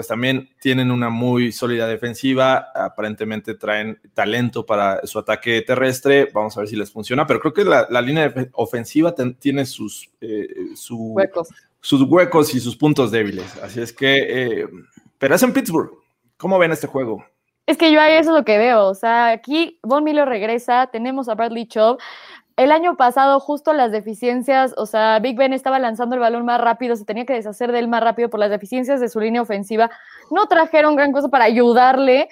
[0.00, 6.56] Pues también tienen una muy sólida defensiva, aparentemente traen talento para su ataque terrestre, vamos
[6.56, 10.08] a ver si les funciona, pero creo que la, la línea ofensiva ten, tiene sus,
[10.22, 11.50] eh, su, huecos.
[11.82, 14.68] sus huecos y sus puntos débiles, así es que, eh,
[15.18, 15.90] pero es en Pittsburgh,
[16.38, 17.22] ¿cómo ven este juego?
[17.66, 20.86] Es que yo ahí eso es lo que veo, o sea, aquí Von Miller regresa,
[20.90, 21.98] tenemos a Bradley Chubb,
[22.60, 26.60] el año pasado, justo las deficiencias, o sea, Big Ben estaba lanzando el balón más
[26.60, 29.40] rápido, se tenía que deshacer de él más rápido por las deficiencias de su línea
[29.40, 29.90] ofensiva.
[30.30, 32.28] No trajeron gran cosa para ayudarle.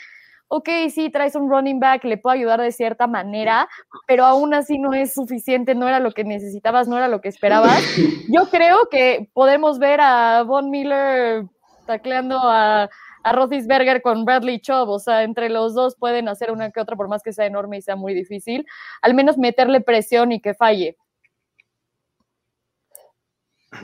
[0.48, 3.70] Ok, sí, traes un running back, le puedo ayudar de cierta manera,
[4.06, 7.28] pero aún así no es suficiente, no era lo que necesitabas, no era lo que
[7.28, 7.80] esperabas.
[8.28, 11.46] Yo creo que podemos ver a Von Miller
[11.86, 12.90] tacleando a,
[13.22, 16.96] a Roethlisberger con Bradley Chubb, o sea, entre los dos pueden hacer una que otra,
[16.96, 18.66] por más que sea enorme y sea muy difícil,
[19.02, 20.96] al menos meterle presión y que falle.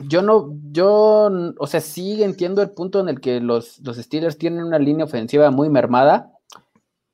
[0.07, 4.37] Yo no, yo, o sea, sí entiendo el punto en el que los, los Steelers
[4.37, 6.31] tienen una línea ofensiva muy mermada,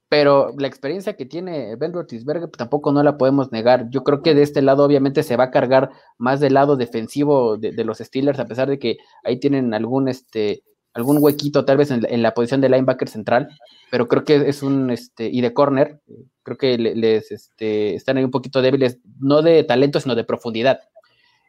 [0.08, 3.90] pero la experiencia que tiene Ben Roethlisberger pues, tampoco no la podemos negar.
[3.90, 7.58] Yo creo que de este lado obviamente se va a cargar más del lado defensivo
[7.58, 11.78] de, de los Steelers, a pesar de que ahí tienen algún, este, algún huequito tal
[11.78, 13.50] vez en, la posición de linebacker central,
[13.90, 16.02] pero creo que es un, este, y de corner,
[16.44, 20.82] creo que les este, están ahí un poquito débiles, no de talento, sino de profundidad.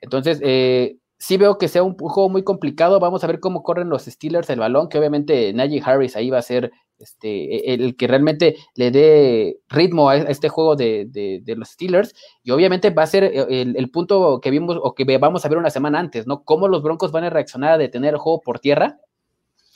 [0.01, 3.89] Entonces, eh, sí veo que sea un juego muy complicado, vamos a ver cómo corren
[3.89, 8.07] los Steelers el balón, que obviamente Najee Harris ahí va a ser este, el que
[8.07, 13.03] realmente le dé ritmo a este juego de, de, de los Steelers, y obviamente va
[13.03, 16.29] a ser el, el, punto que vimos o que vamos a ver una semana antes,
[16.29, 16.45] ¿no?
[16.45, 18.99] Cómo los Broncos van a reaccionar a detener el juego por tierra,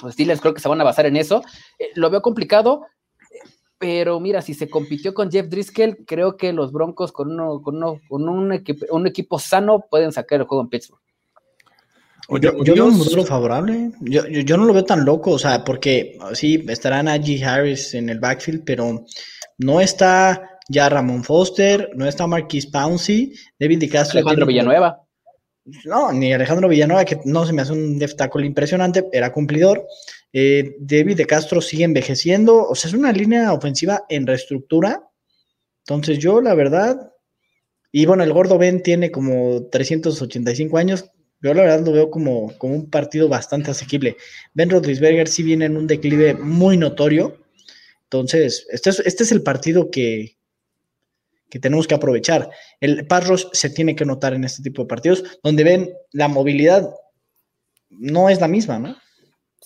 [0.02, 1.42] los Steelers creo que se van a basar en eso.
[1.78, 2.87] Eh, lo veo complicado,
[3.78, 7.76] pero mira, si se compitió con Jeff Driscoll, creo que los Broncos con, uno, con,
[7.76, 11.00] uno, con un, equipo, un, equipo, sano pueden sacar el juego en Pittsburgh.
[12.40, 13.92] Yo, yo veo un modelo favorable.
[14.00, 17.94] Yo, yo, yo, no lo veo tan loco, o sea, porque sí, estará Najee Harris
[17.94, 19.04] en el backfield, pero
[19.59, 24.18] no está ya Ramón Foster, no está Marquis Pouncey, David de Castro.
[24.18, 25.05] Alejandro Villanueva.
[25.85, 29.85] No, ni Alejandro Villanueva, que no se me hace un left tackle impresionante, era cumplidor.
[30.33, 35.09] Eh, David de Castro sigue envejeciendo, o sea, es una línea ofensiva en reestructura.
[35.81, 37.12] Entonces, yo, la verdad,
[37.90, 41.11] y bueno, el gordo Ben tiene como 385 años.
[41.40, 44.16] Yo, la verdad, lo veo como, como un partido bastante asequible.
[44.55, 47.38] Ben Roethlisberger sí viene en un declive muy notorio.
[48.05, 50.37] Entonces, este es, este es el partido que,
[51.50, 52.50] que tenemos que aprovechar.
[52.80, 56.28] El pass rush se tiene que notar en este tipo de partidos, donde ven la
[56.28, 56.88] movilidad
[57.90, 58.96] no es la misma, ¿no?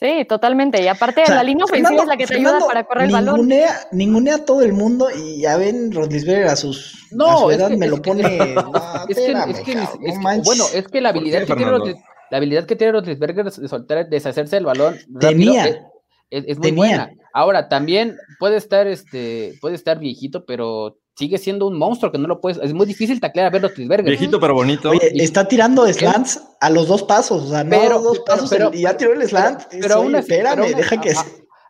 [0.00, 0.82] Sí, totalmente.
[0.82, 2.84] Y aparte, o sea, la línea ofensiva Fernando, es la que te Fernando ayuda para
[2.84, 3.34] correr el balón.
[3.34, 7.50] Ningunea, ningunea a todo el mundo y ya ven Rodlisberger a sus no, a su
[7.50, 8.22] edad que, me lo pone.
[8.22, 8.72] No,
[9.08, 11.96] es, que, es, que, es que, bueno, es que la habilidad que tiene Rodlis,
[12.30, 15.64] la habilidad que tiene Rodlisberger de soltar, deshacerse del balón Tenía.
[15.64, 15.92] rápido,
[16.30, 16.76] es, es, muy Tenía.
[16.76, 17.10] buena.
[17.34, 22.26] Ahora, también puede estar, este, puede estar viejito, pero sigue siendo un monstruo que no
[22.26, 22.58] lo puedes.
[22.62, 24.06] Es muy difícil taclear a Ben Roethlisberger.
[24.06, 24.88] Viejito pero bonito.
[24.88, 28.20] Oye, está tirando slants a los dos pasos, o sea, no pero, a los dos
[28.20, 29.64] pasos pero, y ya tiró el slant.
[29.70, 31.10] Pero, pero aún así, espérame, aún, deja que.
[31.10, 31.24] A, a,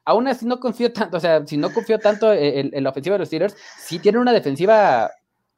[0.04, 3.14] aún así no confío tanto, o sea, si no confío tanto en, en, la ofensiva
[3.14, 5.10] de los Steelers, sí tiene una defensiva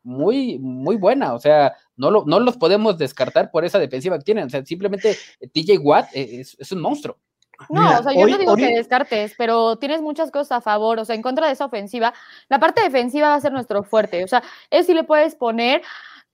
[0.03, 4.25] muy, muy buena, o sea, no, lo, no los podemos descartar por esa defensiva que
[4.25, 5.19] tienen, o sea, simplemente
[5.53, 7.19] TJ Watt es, es un monstruo.
[7.69, 10.53] No, Mira, o sea, yo hoy- no digo hoy- que descartes, pero tienes muchas cosas
[10.59, 12.13] a favor, o sea, en contra de esa ofensiva.
[12.49, 15.83] La parte defensiva va a ser nuestro fuerte, o sea, eso sí le puedes poner.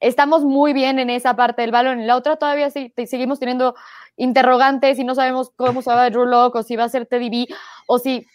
[0.00, 1.98] Estamos muy bien en esa parte del balón.
[2.00, 3.74] En la otra todavía sí, te- seguimos teniendo
[4.16, 6.12] interrogantes y no sabemos cómo se va a ver
[6.54, 7.46] o si va a ser Teddy B
[7.86, 8.26] o si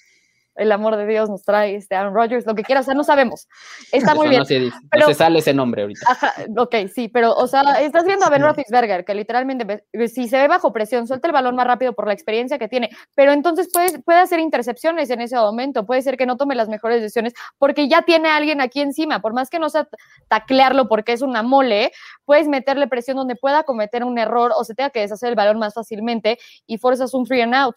[0.56, 3.04] el amor de Dios nos trae este Aaron Rodgers, lo que quiera, o sea, no
[3.04, 3.48] sabemos.
[3.92, 4.40] Está muy bien.
[4.40, 6.02] No se, dice- no pero- se sale ese nombre ahorita.
[6.10, 10.38] Ajá, ok, sí, pero, o sea, estás viendo a Ben Roethlisberger, que literalmente, si se
[10.38, 13.70] ve bajo presión, suelta el balón más rápido por la experiencia que tiene, pero entonces
[13.72, 17.34] puede, puede hacer intercepciones en ese momento, puede ser que no tome las mejores decisiones,
[17.58, 19.88] porque ya tiene a alguien aquí encima, por más que no sea
[20.28, 21.92] taclearlo porque es una mole,
[22.26, 25.60] puedes meterle presión donde pueda cometer un error o se tenga que deshacer el balón
[25.60, 26.38] más fácilmente
[26.68, 27.76] y forzas un free and out.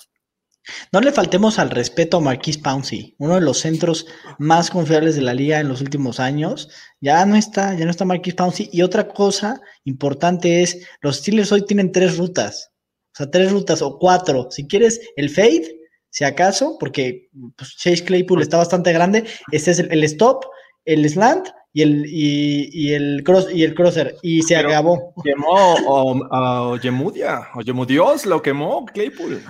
[0.92, 4.06] No le faltemos al respeto a Marquise Pouncey, uno de los centros
[4.38, 6.68] más confiables de la liga en los últimos años.
[7.00, 8.68] Ya no está, ya no está Marquise Pouncey.
[8.72, 12.72] Y otra cosa importante es, los Steelers hoy tienen tres rutas,
[13.12, 14.48] o sea, tres rutas o cuatro.
[14.50, 15.78] Si quieres el fade,
[16.10, 20.44] si acaso, porque pues, Chase Claypool está bastante grande, este es el, el stop,
[20.84, 24.16] el slant y el, y, y el cross y el crosser.
[24.22, 25.14] Y se Pero- acabó.
[25.22, 29.42] Quemó a Ojemudia, Ojemudios lo quemó Claypool.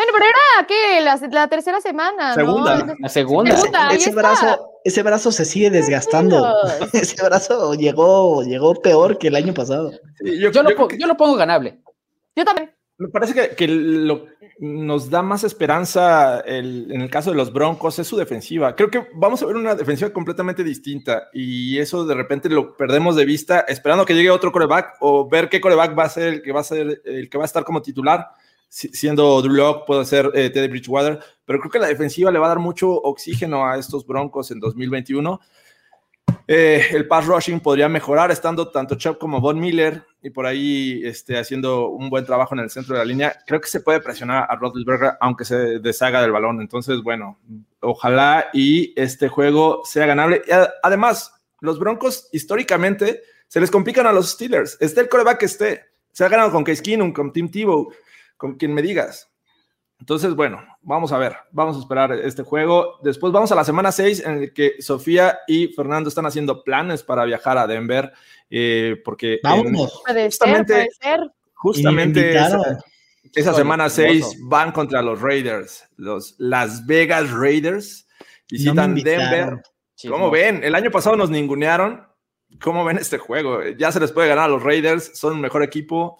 [0.00, 2.78] Bueno, pero era que la, la tercera semana, Segunda.
[2.84, 2.94] ¿no?
[3.00, 3.54] La segunda.
[3.56, 3.88] Segunda.
[3.90, 6.46] ese brazo, ese brazo se sigue desgastando.
[6.94, 9.90] Ese brazo llegó, llegó peor que el año pasado.
[10.18, 11.80] Sí, Yo, yo lo, que- yo lo pongo ganable.
[12.34, 12.70] Yo también.
[12.96, 14.24] Me parece que, que lo
[14.62, 18.74] nos da más esperanza el- en el caso de los Broncos es su defensiva.
[18.76, 23.16] Creo que vamos a ver una defensiva completamente distinta y eso de repente lo perdemos
[23.16, 26.42] de vista esperando que llegue otro coreback o ver qué coreback va a ser el
[26.42, 28.28] que va a ser el que va a estar como titular.
[28.70, 32.38] Si- Siendo Drew Lock, puede ser eh, Teddy Bridgewater, pero creo que la defensiva le
[32.38, 35.38] va a dar mucho oxígeno a estos Broncos en 2021.
[36.46, 41.00] Eh, el pass rushing podría mejorar estando tanto Chubb como Von Miller y por ahí
[41.04, 43.36] este, haciendo un buen trabajo en el centro de la línea.
[43.46, 46.60] Creo que se puede presionar a Roethlisberger aunque se deshaga del balón.
[46.60, 47.38] Entonces, bueno,
[47.80, 50.42] ojalá y este juego sea ganable.
[50.82, 54.76] Además, los Broncos históricamente se les complican a los Steelers.
[54.80, 55.84] Esté el coreback que esté.
[56.12, 57.92] Se ha ganado con Case Keenum, con Tim Tebow,
[58.40, 59.30] con quien me digas.
[59.98, 62.98] Entonces, bueno, vamos a ver, vamos a esperar este juego.
[63.02, 67.02] Después vamos a la semana 6 en el que Sofía y Fernando están haciendo planes
[67.02, 68.10] para viajar a Denver,
[68.48, 70.00] eh, porque en- Vámonos.
[70.06, 71.30] Puede Justamente- ser, puede ser.
[71.52, 72.30] justamente
[73.34, 73.96] esa, semana hermoso.
[73.96, 79.30] 6 van contra los Raiders, los Las Vegas Raiders, No visitan invitaron.
[79.30, 79.62] Denver.
[80.08, 80.64] ¿Cómo ven?
[80.64, 82.06] El año pasado nos ningunearon.
[82.62, 83.60] ¿Cómo ven este juego?
[83.78, 86.18] Ya se les puede ganar a los Raiders, son un mejor equipo.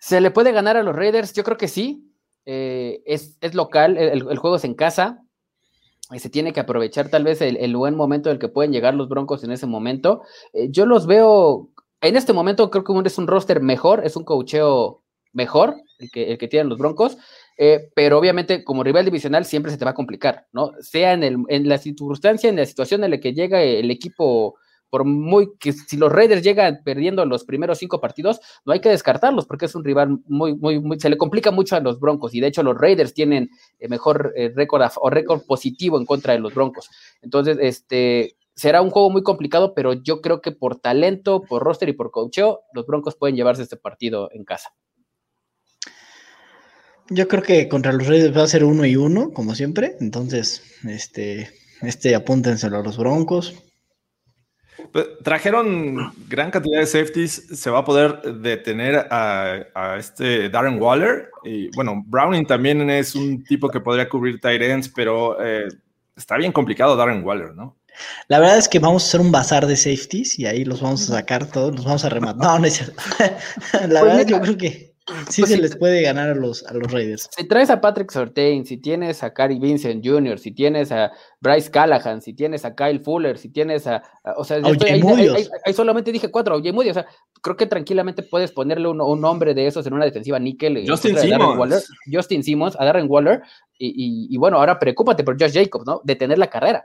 [0.00, 1.34] ¿Se le puede ganar a los Raiders?
[1.34, 2.10] Yo creo que sí.
[2.46, 5.22] Eh, es, es local, el, el juego es en casa.
[6.10, 9.08] y se tiene que aprovechar tal vez el, buen momento del que pueden llegar los
[9.08, 10.22] Broncos en ese momento.
[10.52, 14.24] Eh, yo los veo, en este momento creo que es un roster mejor, es un
[14.24, 17.18] cocheo mejor el que, el que tienen los Broncos,
[17.58, 20.72] eh, pero obviamente como rival divisional siempre se te va a complicar, ¿no?
[20.80, 24.56] Sea en, el, en la circunstancia, en la situación en la que llega el equipo,
[24.90, 28.88] por muy que si los Raiders llegan perdiendo los primeros cinco partidos, no hay que
[28.88, 32.34] descartarlos porque es un rival muy, muy, muy, se le complica mucho a los Broncos
[32.34, 36.34] y de hecho los Raiders tienen eh, mejor eh, récord o récord positivo en contra
[36.34, 36.90] de los Broncos.
[37.22, 41.88] Entonces, este será un juego muy complicado, pero yo creo que por talento, por roster
[41.88, 44.74] y por coacheo, los Broncos pueden llevarse este partido en casa.
[47.08, 49.96] Yo creo que contra los Raiders va a ser uno y uno, como siempre.
[50.00, 51.48] Entonces, este,
[51.82, 53.54] este apúntenselo a los Broncos.
[55.22, 57.32] Trajeron gran cantidad de safeties.
[57.58, 61.30] Se va a poder detener a, a este Darren Waller.
[61.44, 65.68] Y bueno, Browning también es un tipo que podría cubrir tight ends, pero eh,
[66.16, 67.76] está bien complicado Darren Waller, ¿no?
[68.28, 71.02] La verdad es que vamos a hacer un bazar de safeties y ahí los vamos
[71.10, 72.52] a sacar todos, los vamos a rematar.
[72.52, 73.02] No, no es cierto.
[73.88, 74.89] La Pues verdad mira, yo creo que
[75.28, 77.28] sí pues se les puede ganar a los, a los Raiders.
[77.36, 81.70] Si traes a Patrick Sortain, si tienes a Cary Vincent Jr., si tienes a Bryce
[81.70, 84.02] Callahan, si tienes a Kyle Fuller, si tienes a.
[84.24, 85.36] a- o sea, ya A estoy- ahí, Ojemudios.
[85.36, 87.06] ahí- ahí- ahí solamente dije cuatro, Oye Moody, o sea,
[87.42, 90.76] creo que tranquilamente puedes ponerle un, un nombre de esos en una defensiva níquel.
[90.78, 91.58] en Justin de Simmons.
[91.58, 93.42] Waller, Justin Simmons, a Darren Waller,
[93.78, 96.00] y, y- y bueno, ahora preocúpate por Josh Jacobs, ¿no?
[96.04, 96.84] Detener la carrera.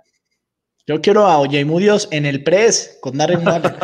[0.88, 3.76] Yo quiero a Ojemudios en el press con Darren Waller.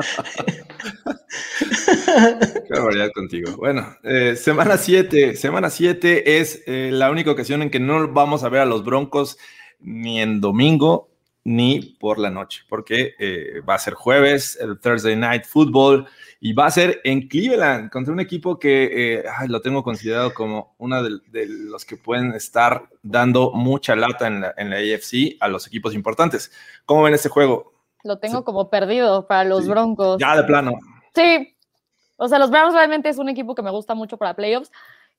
[2.68, 3.56] Qué barbaridad contigo.
[3.56, 5.36] Bueno, eh, semana 7.
[5.36, 8.84] Semana 7 es eh, la única ocasión en que no vamos a ver a los
[8.84, 9.38] Broncos
[9.80, 11.08] ni en domingo
[11.42, 16.06] ni por la noche, porque eh, va a ser jueves, el Thursday Night Football,
[16.38, 21.02] y va a ser en Cleveland contra un equipo que lo tengo considerado como uno
[21.02, 25.48] de, de los que pueden estar dando mucha lata en la, en la AFC a
[25.48, 26.52] los equipos importantes.
[26.84, 27.69] ¿Cómo ven este juego?
[28.04, 29.70] Lo tengo como perdido para los Sí.
[29.70, 30.18] Broncos.
[30.20, 30.72] Ya de plano.
[31.14, 31.56] Sí,
[32.22, 34.70] O sea, los Browns realmente es un equipo que me gusta mucho para playoffs.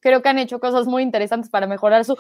[0.01, 2.15] Creo que han hecho cosas muy interesantes para mejorar su.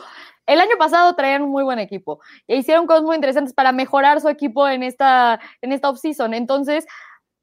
[0.47, 4.21] El año pasado traían un muy buen equipo e hicieron cosas muy interesantes para mejorar
[4.21, 6.33] su equipo en esta, en esta offseason.
[6.33, 6.85] Entonces,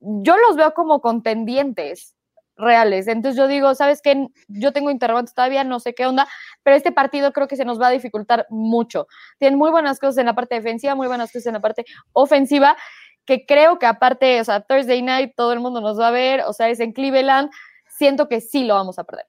[0.00, 2.16] yo los veo como contendientes
[2.57, 3.07] reales.
[3.07, 4.26] Entonces yo digo, ¿sabes qué?
[4.48, 6.26] Yo tengo interrogantes todavía, no sé qué onda,
[6.64, 9.07] pero este partido creo que se nos va a dificultar mucho.
[9.38, 12.76] Tienen muy buenas cosas en la parte defensiva, muy buenas cosas en la parte ofensiva,
[13.28, 16.40] que creo que aparte, o sea, Thursday night todo el mundo nos va a ver,
[16.46, 17.50] o sea, es en Cleveland,
[17.86, 19.26] siento que sí lo vamos a perder.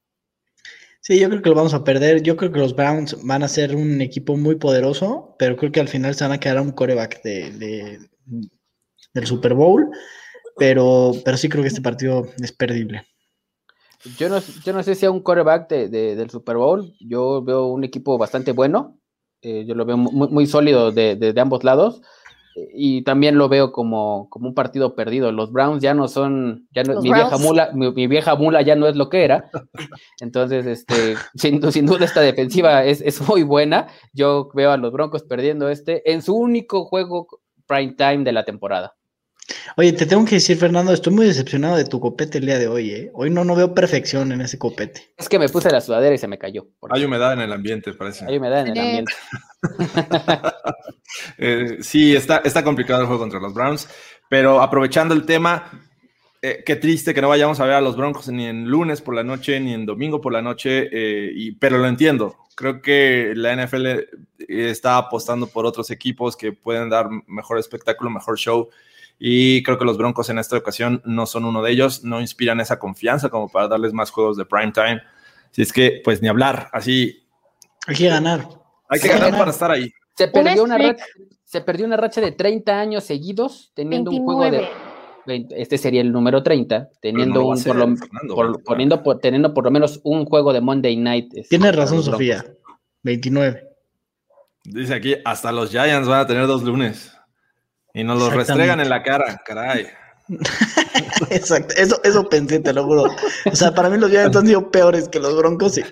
[1.02, 2.24] Sí, yo creo que lo vamos a perder.
[2.24, 5.82] Yo creo que los Browns van a ser un equipo muy poderoso, pero creo que
[5.82, 8.00] al final se van a quedar a un coreback de, de,
[9.14, 9.90] del Super Bowl.
[10.56, 13.06] Pero, pero sí creo que este partido es perdible.
[14.18, 16.94] Yo no, yo no sé si a un coreback de, de, del Super Bowl.
[17.02, 18.98] Yo veo un equipo bastante bueno.
[19.42, 22.02] Eh, yo lo veo muy, muy sólido de, de, ambos lados.
[22.74, 25.32] Y también lo veo como, como un partido perdido.
[25.32, 28.76] Los Browns ya no son, ya no, mi vieja mula, mi, mi, vieja mula ya
[28.76, 29.50] no es lo que era.
[30.22, 33.88] Entonces, este, sin, sin duda esta defensiva es, es muy buena.
[34.14, 37.28] Yo veo a los Broncos perdiendo este en su único juego
[37.68, 38.96] prime time de la temporada.
[39.76, 42.68] Oye, te tengo que decir, Fernando, estoy muy decepcionado de tu copete el día de
[42.68, 43.12] hoy, ¿eh?
[43.14, 45.12] Hoy no, no veo perfección en ese copete.
[45.18, 46.68] Es que me puse la sudadera y se me cayó.
[46.90, 48.26] Hay humedad en el ambiente, parece.
[48.28, 49.14] Hay humedad en el ambiente.
[51.38, 53.88] eh, sí, está, está complicado el juego contra los Browns,
[54.30, 55.72] pero aprovechando el tema,
[56.42, 59.16] eh, qué triste que no vayamos a ver a los Broncos ni en lunes por
[59.16, 62.36] la noche, ni en domingo por la noche, eh, y, pero lo entiendo.
[62.56, 63.88] Creo que la NFL
[64.50, 68.70] está apostando por otros equipos que pueden dar mejor espectáculo, mejor show
[69.20, 72.62] y creo que los Broncos en esta ocasión no son uno de ellos, no inspiran
[72.62, 75.02] esa confianza como para darles más juegos de prime time.
[75.52, 77.28] Si es que, pues ni hablar, así.
[77.86, 78.48] Hay que ganar.
[78.88, 79.92] Hay que ganar, para estar ahí.
[80.16, 81.06] Se perdió, una racha,
[81.44, 84.20] se perdió una racha de 30 años seguidos teniendo 29.
[84.20, 84.90] un juego de.
[85.52, 89.54] Este sería el número 30, teniendo no un, por lo, Fernando, por, poniendo, por, teniendo
[89.54, 91.32] por lo menos un juego de Monday Night.
[91.50, 92.44] Tienes razón, Sofía.
[93.04, 93.64] 29.
[94.64, 97.12] Dice aquí, hasta los Giants van a tener dos lunes.
[97.94, 99.88] Y nos los restregan en la cara, caray.
[101.32, 103.06] Exacto, eso, eso pensé, te lo juro.
[103.46, 105.78] O sea, para mí los Giants han sido peores que los Broncos.
[105.78, 105.84] Y...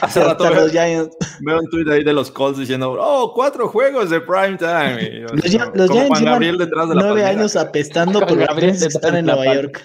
[0.00, 1.16] Hace rato veo, los Giants.
[1.40, 4.98] veo un tweet ahí de los Colts diciendo, oh, cuatro juegos de prime time.
[5.00, 7.40] Y, los, sea, los Giants Juan Gabriel detrás de la nueve palmera.
[7.40, 9.82] años apestando por los están en Nueva York.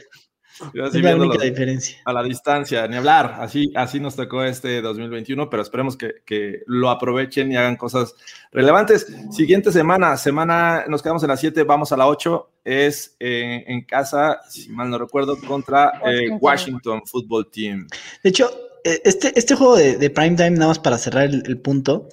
[0.73, 1.97] Yo así es la única diferencia.
[2.05, 3.37] A la distancia, ni hablar.
[3.39, 8.15] Así, así nos tocó este 2021, pero esperemos que, que, lo aprovechen y hagan cosas
[8.51, 9.07] relevantes.
[9.31, 12.51] Siguiente semana, semana, nos quedamos en la 7, vamos a la 8.
[12.63, 17.87] Es eh, en casa, si mal no recuerdo, contra eh, Washington Football Team.
[18.23, 18.49] De hecho,
[18.83, 22.09] este, este juego de, de Primetime, nada más para cerrar el, el punto,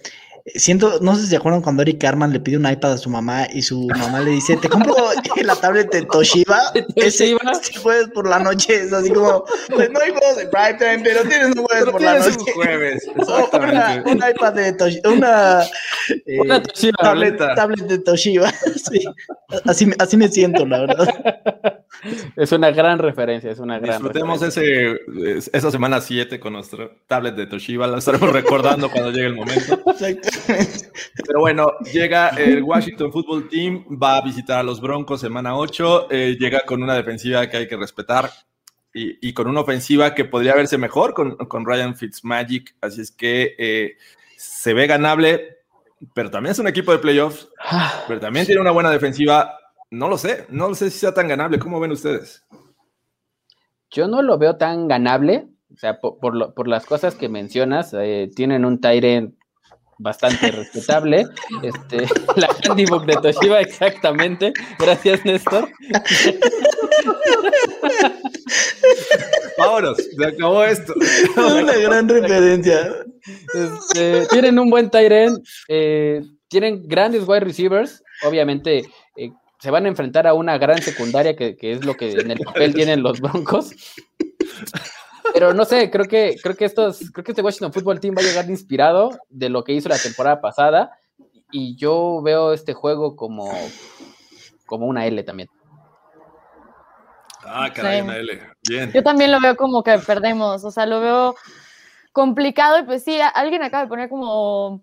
[0.47, 3.09] Siento, no sé si se acuerdan cuando Eric Carman le pide un iPad a su
[3.09, 4.95] mamá y su mamá le dice, te compro
[5.43, 6.61] la tablet de Toshiba,
[6.97, 10.75] ese, ese jueves por la noche, es así como, pues no hay juegos de prime
[10.75, 12.37] time, pero tienes un jueves por la noche.
[12.39, 15.63] Un jueves, una, un iPad de Toshiba, una,
[16.27, 19.03] eh, una Toshiba, tablet, tablet, de Toshiba, sí.
[19.65, 21.83] así, así me siento, la verdad.
[22.37, 25.01] Es una gran referencia, es una gran Disfrutemos ese,
[25.53, 29.81] esa semana 7 con nuestro tablet de Toshiba, la estaremos recordando cuando llegue el momento.
[31.27, 36.09] Pero bueno, llega el Washington Football Team, va a visitar a los Broncos semana 8,
[36.11, 38.31] eh, llega con una defensiva que hay que respetar
[38.93, 43.11] y, y, con una ofensiva que podría verse mejor con, con Ryan Fitzmagic, así es
[43.11, 43.97] que eh,
[44.37, 45.59] se ve ganable,
[46.15, 47.49] pero también es un equipo de playoffs,
[48.07, 49.59] pero también tiene una buena defensiva.
[49.91, 51.59] No lo sé, no lo sé si sea tan ganable.
[51.59, 52.45] ¿Cómo ven ustedes?
[53.91, 57.29] Yo no lo veo tan ganable, o sea, por, por, lo, por las cosas que
[57.29, 59.35] mencionas, eh, tienen un Tyrant
[60.05, 61.27] bastante respetable.
[61.63, 64.53] Este, la handybook de Toshiba, exactamente.
[64.79, 65.69] Gracias, Néstor.
[69.59, 70.95] Vámonos, se acabó esto.
[71.37, 72.95] Una gran referencia.
[73.55, 75.39] Este, tienen un buen Tyren,
[75.69, 78.03] eh, tienen grandes wide receivers.
[78.25, 78.85] Obviamente,
[79.17, 82.31] eh, se van a enfrentar a una gran secundaria que, que es lo que en
[82.31, 83.73] el papel tienen los Broncos.
[85.33, 88.21] Pero no sé, creo que, creo que estos, creo que este Washington Football Team va
[88.21, 90.99] a llegar inspirado de lo que hizo la temporada pasada.
[91.51, 93.51] Y yo veo este juego como,
[94.67, 95.49] como una L también.
[97.47, 98.05] Ah, caray, sí.
[98.05, 98.41] una L.
[98.69, 98.93] Bien.
[98.93, 100.65] Yo también lo veo como que perdemos.
[100.65, 101.35] O sea, lo veo
[102.13, 102.79] complicado.
[102.79, 104.83] Y pues sí, alguien acaba de poner como.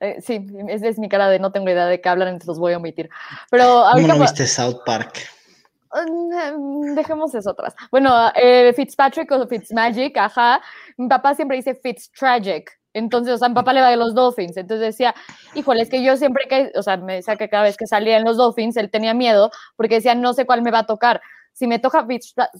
[0.00, 2.58] Eh, sí, esa es mi cara de no tengo idea de qué hablan, entonces los
[2.60, 3.10] voy a omitir.
[3.50, 4.08] Pero ahorita.
[4.08, 5.18] ¿Cómo no viste South Park?
[6.94, 7.74] Dejemos eso atrás.
[7.90, 10.60] Bueno, eh, Fitzpatrick o Fitzmagic, ajá.
[10.96, 12.70] Mi papá siempre dice Fitztragic.
[12.94, 14.56] Entonces, o sea, mi papá le va a los Dolphins.
[14.56, 15.14] Entonces decía,
[15.54, 18.16] híjole, es que yo siempre que, o sea, me decía que cada vez que salía
[18.16, 21.20] en los Dolphins, él tenía miedo porque decía, no sé cuál me va a tocar.
[21.52, 22.06] si me toca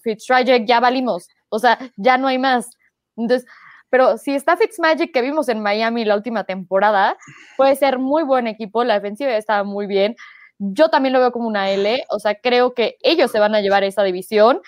[0.03, 1.29] Fitzpatrick, ya valimos.
[1.51, 2.70] O sea, ya no hay más.
[3.16, 3.47] Entonces,
[3.91, 7.16] pero si está Fitzmagic que vimos en Miami la última temporada,
[7.57, 10.16] puede ser muy buen equipo, la defensiva está muy bien.
[10.59, 13.61] Yo también lo veo como una L, o sea, creo que ellos se van a
[13.61, 14.61] llevar esa división.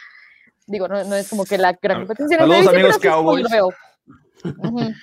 [0.67, 2.39] Digo, no, es como que la gran competencia.
[2.39, 3.47] Saludos, amigos Cowboys.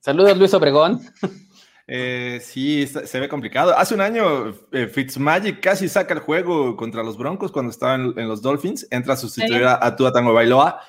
[0.00, 1.00] Saludos, Luis Obregón.
[1.92, 3.76] Eh, sí, se ve complicado.
[3.76, 8.28] Hace un año eh, Fitzmagic casi saca el juego contra los Broncos cuando estaban en,
[8.28, 8.86] los Dolphins.
[8.92, 10.80] Entra a sustituir a, Tua Tango Bailoa.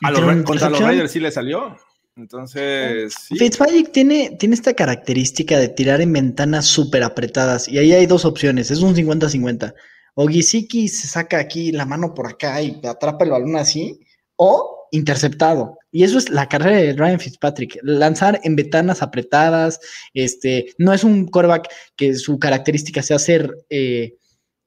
[0.00, 1.76] A los, contra los Raiders sí le salió.
[2.16, 7.68] Entonces, Fitzmagic tiene, tiene esta característica de tirar en ventanas súper apretadas.
[7.68, 8.70] Y ahí hay dos opciones.
[8.70, 9.74] Es un 50-50.
[10.14, 14.00] O Gisiki se saca aquí la mano por acá y atrapa el balón así.
[14.36, 15.78] O interceptado.
[15.90, 17.78] Y eso es la carrera de Ryan Fitzpatrick.
[17.82, 19.80] Lanzar en ventanas apretadas.
[20.12, 24.16] Este, no es un quarterback que su característica sea ser eh,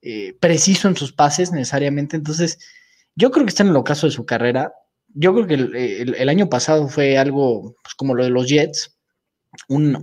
[0.02, 2.16] eh, preciso en sus pases necesariamente.
[2.16, 2.58] Entonces,
[3.16, 4.74] yo creo que está en el ocaso de su carrera.
[5.16, 8.96] Yo creo que el, año pasado fue algo pues, como lo de los Jets.
[9.70, 9.96] Un,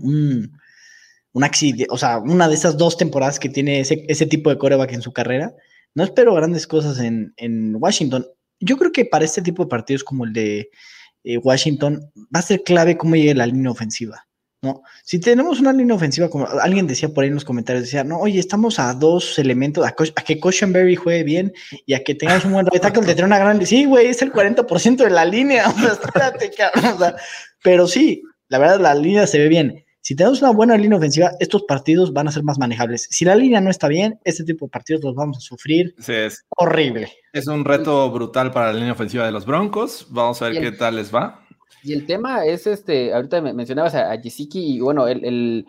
[1.34, 4.58] un, accidente, o sea, una de esas dos temporadas que tiene ese, ese tipo de
[4.58, 5.54] coreback en su carrera.
[5.94, 8.26] No espero grandes cosas en, en Washington
[8.62, 10.70] yo creo que para este tipo de partidos como el de
[11.24, 12.00] eh, Washington
[12.34, 14.26] va a ser clave cómo llegue la línea ofensiva.
[14.62, 14.82] ¿No?
[15.02, 18.18] Si tenemos una línea ofensiva, como alguien decía por ahí en los comentarios, decía, no,
[18.18, 21.52] oye, estamos a dos elementos, a, a que Cushenberry juegue bien
[21.84, 23.64] y a que tengamos un buen right tackle de tener una gran...
[23.66, 27.16] Sí, güey, es el 40% de la línea, o sea, espérate, o sea,
[27.62, 29.84] pero sí, la verdad, la línea se ve bien.
[30.00, 33.06] Si tenemos una buena línea ofensiva, estos partidos van a ser más manejables.
[33.10, 35.94] Si la línea no está bien, este tipo de partidos los vamos a sufrir.
[36.06, 37.12] es horrible.
[37.32, 40.06] Es un reto brutal para la línea ofensiva de los Broncos.
[40.10, 41.46] Vamos a ver qué tal les va.
[41.82, 45.66] Y el tema es este, ahorita mencionabas a, a y bueno, el,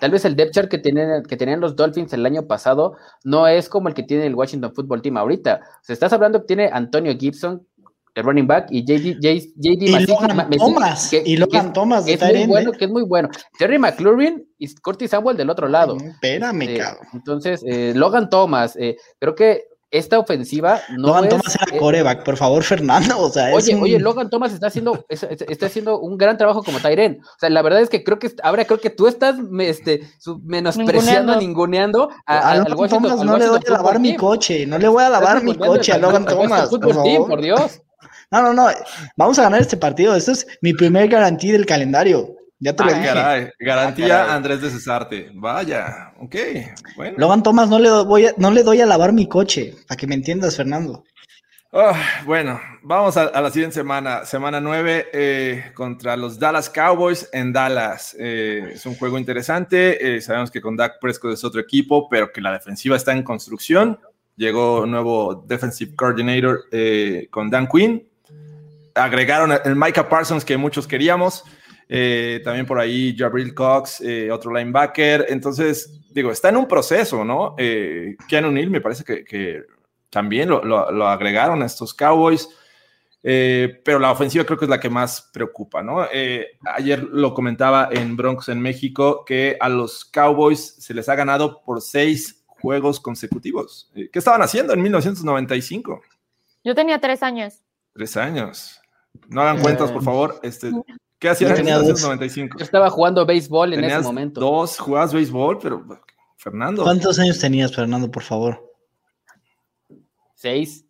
[0.00, 3.46] tal vez el depth chart que tenían, que tenían los Dolphins el año pasado no
[3.46, 5.60] es como el que tiene el Washington Football Team ahorita.
[5.62, 7.66] O sea, estás hablando que tiene Antonio Gibson,
[8.14, 12.46] el running back, y JD, JD y Logan Thomas, que, y Logan Thomas, es muy
[12.46, 13.28] bueno, que es muy bueno.
[13.58, 15.96] Terry McLaurin y Curtis Samuel del otro lado.
[15.96, 17.06] Espérame, eh, cabrón.
[17.12, 19.64] Entonces, eh, Logan Thomas, eh, creo que
[19.94, 23.18] esta ofensiva no Logan Thomas era coreback, por favor, Fernando.
[23.20, 27.20] O sea, oye, oye, Logan Thomas está haciendo, está haciendo un gran trabajo como Tyren.
[27.22, 30.02] O sea, la verdad es que creo que ahora creo que tú estás este,
[30.42, 33.24] menospreciando, ninguneando, a, a, Logan Thomas.
[33.24, 35.98] no le voy a lavar mi coche, no le voy a lavar mi coche a
[35.98, 36.68] Logan Thomas.
[36.68, 37.80] por Dios.
[38.30, 38.68] No, no, no.
[39.16, 40.16] Vamos a ganar este partido.
[40.16, 42.34] Esto es mi primer garantía del calendario.
[42.64, 43.52] Ya te lo dije.
[43.60, 45.30] Garantía ah, Andrés de Cesarte.
[45.34, 46.34] Vaya, ok.
[46.96, 47.14] Bueno.
[47.18, 50.14] Logan Thomas, no le, voy no le doy a lavar mi coche, para que me
[50.14, 51.04] entiendas, Fernando.
[51.74, 51.94] Ah,
[52.24, 54.24] bueno, vamos a, la siguiente semana.
[54.24, 58.16] Semana 9 eh, contra los Dallas Cowboys en Dallas.
[58.18, 60.16] Eh, es un juego interesante.
[60.16, 63.24] Eh, sabemos que con Dak Prescott es otro equipo, pero que la defensiva está en
[63.24, 64.00] construcción.
[64.36, 66.64] Llegó nuevo defensive coordinator
[67.30, 68.08] con Dan Quinn
[68.94, 71.44] agregaron el Micah Parsons que muchos queríamos.
[71.88, 75.26] Eh, también por ahí Jabril Cox, eh, otro linebacker.
[75.28, 77.54] Entonces, digo, está en un proceso, ¿no?
[77.58, 79.62] Eh, Keanu Neal me parece que,
[80.10, 82.48] también lo, agregaron a estos Cowboys.
[83.20, 86.06] pero la ofensiva creo que es la que más preocupa, ¿no?
[86.76, 91.62] ayer lo comentaba en Bronx en México que a los Cowboys se les ha ganado
[91.62, 93.90] por seis juegos consecutivos.
[93.94, 96.00] ¿Qué estaban haciendo en 1995?
[96.62, 97.60] Yo tenía tres años.
[97.92, 98.80] Tres años.
[99.28, 100.40] No hagan cuentas, por favor.
[100.42, 100.70] Este,
[101.24, 102.58] ¿Qué hacías en 1995?
[102.58, 104.40] Yo estaba jugando béisbol en ese momento.
[104.42, 105.82] Dos, jugabas béisbol, pero
[106.36, 106.82] Fernando.
[106.82, 108.62] ¿Cuántos años tenías, Fernando, por favor?
[110.34, 110.84] Seis.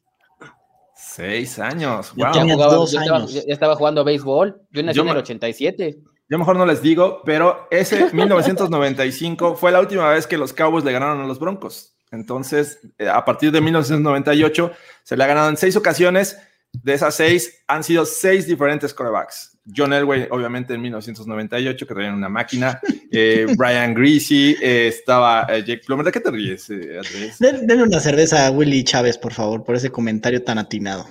[0.97, 2.13] Seis años.
[2.17, 2.35] Wow.
[2.35, 4.61] Ya, Estaba, ya, estaba, jugando béisbol.
[4.73, 6.03] Yo nací en el 87.
[6.29, 10.85] Yo mejor no les digo, pero ese 1995 fue la última vez que los Cowboys
[10.85, 11.95] le ganaron a los Broncos.
[12.11, 14.73] Entonces, eh, a partir de 1998
[15.05, 16.37] se le ha ganado en seis ocasiones
[16.73, 19.54] de esas seis, han sido seis diferentes corebacks.
[19.67, 22.81] John Elway, obviamente, en 1998, que traían una máquina.
[23.11, 26.05] Eh, Brian Greasy, eh, estaba eh, Jake Plummer.
[26.05, 30.43] ¿De qué te ríes, Denle una cerveza a Willy Chávez, por favor, por ese comentario
[30.43, 31.07] tan atinado.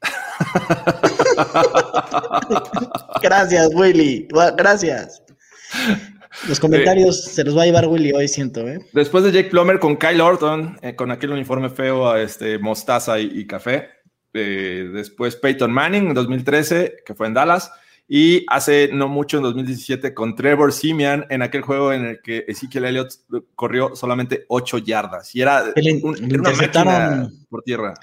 [3.22, 4.28] gracias, Willy.
[4.56, 5.22] Gracias.
[6.46, 8.64] Los comentarios se los va a llevar Willy hoy, siento.
[8.92, 13.97] Después de Jake Plummer con Kyle Orton, con aquel uniforme feo, este, mostaza y café.
[14.34, 17.72] Eh, después Peyton Manning en 2013, que fue en Dallas,
[18.06, 22.44] y hace no mucho en 2017 con Trevor Simeon en aquel juego en el que
[22.48, 23.12] Ezekiel Elliott
[23.54, 25.64] corrió solamente 8 yardas y era,
[26.02, 27.94] una máquina por tierra.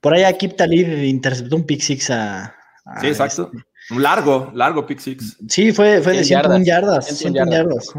[0.00, 2.56] Por ahí Kip Talib interceptó un pick six a,
[3.00, 3.50] sí, exacto.
[3.52, 3.94] Este.
[3.94, 5.36] Un largo, largo pick six.
[5.48, 7.06] Sí, fue, fue de 101 yardas.
[7.06, 7.92] 101 yardas.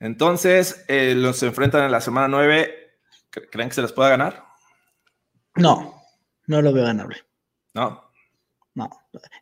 [0.00, 2.74] Entonces, eh, los enfrentan en la semana 9.
[3.50, 4.44] ¿Creen que se les pueda ganar?
[5.56, 5.97] No,
[6.48, 7.16] no lo veo ganable.
[7.74, 8.02] No.
[8.74, 8.88] No.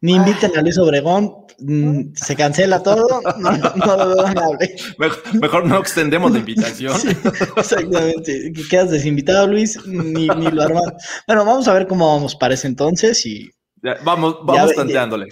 [0.01, 3.51] Ni inviten a Luis Obregón, mm, se cancela todo, no,
[3.97, 4.77] lo veo ganable.
[4.99, 6.99] Mejor, mejor no extendemos la invitación.
[6.99, 7.09] Sí,
[7.57, 8.53] exactamente.
[8.55, 10.85] Que Quedas desinvitado, Luis, ni, ni lo armas.
[11.27, 13.51] Bueno, vamos a ver cómo vamos para ese entonces y
[13.83, 15.27] Ya, vamos, vamos ve- tanteándole.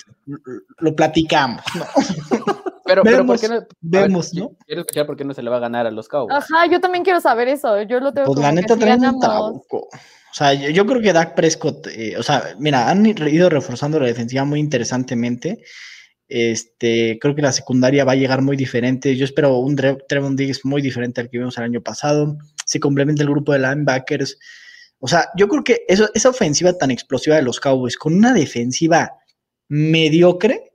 [0.80, 1.62] lo platicamos.
[1.74, 1.84] ¿no?
[2.86, 3.54] Pero, pero ¿por Vemos, qué no?
[3.54, 4.50] ver, vemos, ¿no?
[4.66, 6.36] Quiero escuchar por qué no se le va a ganar a los Cowboys.
[6.36, 7.80] Ajá, yo también quiero saber eso.
[7.82, 9.62] Yo lo tengo Pues como la que neta traen un ganamos.
[10.34, 14.00] O sea, yo, yo creo que Dak Prescott, eh, o sea, mira, han ido reforzando
[14.00, 15.62] la defensiva muy interesantemente.
[16.26, 19.14] Este, creo que la secundaria va a llegar muy diferente.
[19.14, 22.36] Yo espero un Tre- Trevon Diggs muy diferente al que vimos el año pasado.
[22.66, 24.36] Se complementa el grupo de linebackers.
[24.98, 28.32] O sea, yo creo que eso, esa ofensiva tan explosiva de los Cowboys con una
[28.32, 29.12] defensiva
[29.68, 30.72] mediocre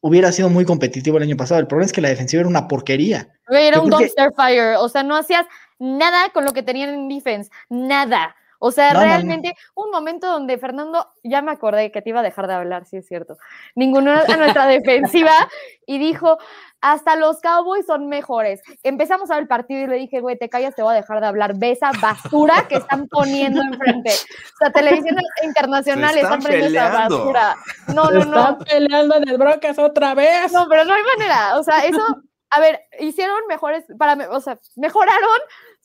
[0.00, 1.60] hubiera sido muy competitivo el año pasado.
[1.60, 3.28] El problema es que la defensiva era una porquería.
[3.48, 4.76] Era Yo un que- dumpster fire.
[4.78, 5.46] O sea, no hacías
[5.78, 7.50] nada con lo que tenían en defense.
[7.70, 8.36] Nada.
[8.58, 9.12] O sea, No, no, no.
[9.12, 12.84] realmente, un momento donde Fernando, ya me acordé que te iba a dejar de hablar,
[12.86, 13.36] sí es cierto.
[13.74, 15.32] Ninguno a nuestra defensiva
[15.86, 16.38] y dijo,
[16.80, 18.60] hasta los Cowboys son mejores.
[18.82, 21.20] Empezamos a ver el partido y le dije, güey, te callas, te voy a dejar
[21.20, 21.56] de hablar.
[21.56, 24.10] Ve esa basura que están poniendo enfrente.
[24.10, 27.56] O sea, televisión internacional Se están están poniendo esa basura.
[27.94, 28.38] No, no, no.
[28.38, 30.52] Están peleando en el Broncas otra vez.
[30.52, 31.58] No, pero no hay manera.
[31.58, 32.00] O sea, eso,
[32.50, 35.38] a ver, hicieron mejores, para, o sea, mejoraron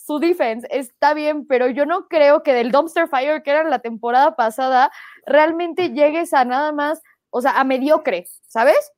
[0.06, 3.80] su defense, está bien, pero yo no creo que del dumpster fire que era la
[3.80, 4.92] temporada pasada,
[5.26, 8.92] realmente llegues a nada más, o sea, a mediocre, ¿sabes?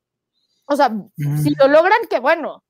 [0.66, 0.90] O sea,
[1.42, 2.64] si lo logran, qué bueno.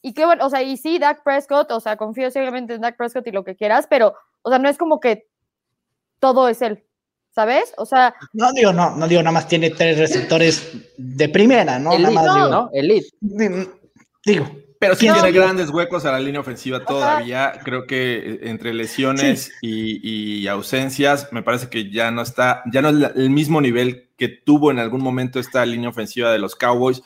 [0.00, 2.96] Y qué bueno, o sea, y sí, Dak Prescott, o sea, confío ciegamente en Dak
[2.96, 5.26] Prescott y lo que quieras, pero, o sea, no es como que
[6.20, 6.84] todo es él,
[7.34, 7.74] ¿sabes?
[7.76, 11.90] O sea, No digo, no, no digo, nada más tiene tres receptores de primera, ¿no?
[11.90, 12.48] Nada Elite, más digo.
[12.48, 12.70] ¿no?
[12.72, 13.08] Elite.
[13.20, 13.68] Di-
[14.26, 14.46] Digo,
[14.86, 17.52] Pero sí ¿Quién tiene grandes huecos a la línea ofensiva todavía.
[17.64, 22.82] Creo que eh, entre lesiones y, y ausencias, me parece que ya no está, ya
[22.82, 26.38] no es la- el mismo nivel que tuvo en algún momento esta línea ofensiva de
[26.38, 27.02] los Cowboys.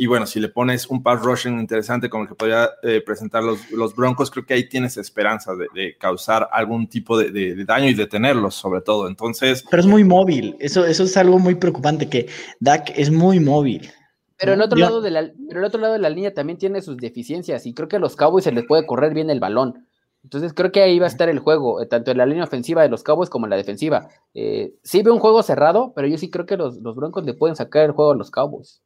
[0.00, 3.42] Y bueno, si le pones un pass rushing interesante como el que podría eh, presentar
[3.42, 7.56] los, los Broncos, creo que ahí tienes esperanza de, de causar algún tipo de, de-
[7.56, 9.08] de daño y detenerlos, sobre todo.
[9.08, 10.54] Entonces, pero es muy móvil.
[10.60, 12.28] Eso, eso es algo muy preocupante, que
[12.60, 13.90] Dak es muy móvil.
[14.38, 16.58] Pero el otro Yo- lado de la, pero el otro lado de la línea también
[16.58, 19.40] tiene sus deficiencias y creo que a los Cowboys se les puede correr bien el
[19.40, 19.86] balón.
[20.24, 22.82] Entonces creo que ahí va a estar el juego, eh, tanto en la línea ofensiva
[22.82, 24.08] de los Cowboys como en la defensiva.
[24.34, 27.34] Eh, sí veo un juego cerrado, pero yo sí creo que los, los Broncos le
[27.34, 28.82] pueden sacar el juego a los Cowboys.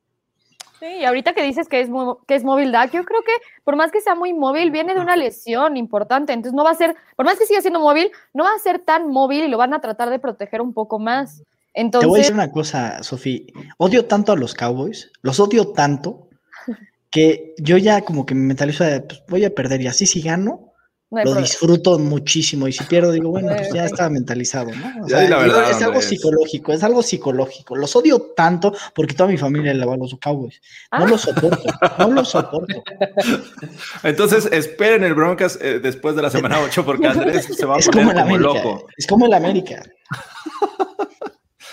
[0.78, 1.88] Sí, y ahorita que dices que es,
[2.26, 3.30] que es móvil Dak, yo creo que
[3.62, 6.32] por más que sea muy móvil, viene de una lesión importante.
[6.32, 8.80] Entonces no va a ser, por más que siga siendo móvil, no va a ser
[8.80, 11.44] tan móvil y lo van a tratar de proteger un poco más.
[11.74, 13.46] Te voy a Entonces, decir una cosa, Sofi.
[13.78, 16.28] Odio tanto a los Cowboys, los odio tanto,
[17.10, 20.20] que yo ya como que me mentalizo de, pues, voy a perder y así si
[20.22, 20.68] gano,
[21.10, 21.40] no lo problema.
[21.42, 25.04] disfruto muchísimo y si pierdo digo, bueno, pues ya estaba mentalizado, ¿no?
[25.04, 27.76] O sea, la digo, verdad, es algo psicológico, es algo psicológico.
[27.76, 30.60] Los odio tanto porque toda mi familia le va a los Cowboys.
[30.90, 31.06] No Ah.
[31.06, 31.64] los soporto,
[31.98, 32.82] no los soporto.
[34.04, 37.78] entonces esperen el Broncos eh, después de la semana 8 porque Andrés se va a
[37.78, 38.64] Es poner como el como América.
[38.64, 38.86] loco.
[38.96, 39.82] Es como el América.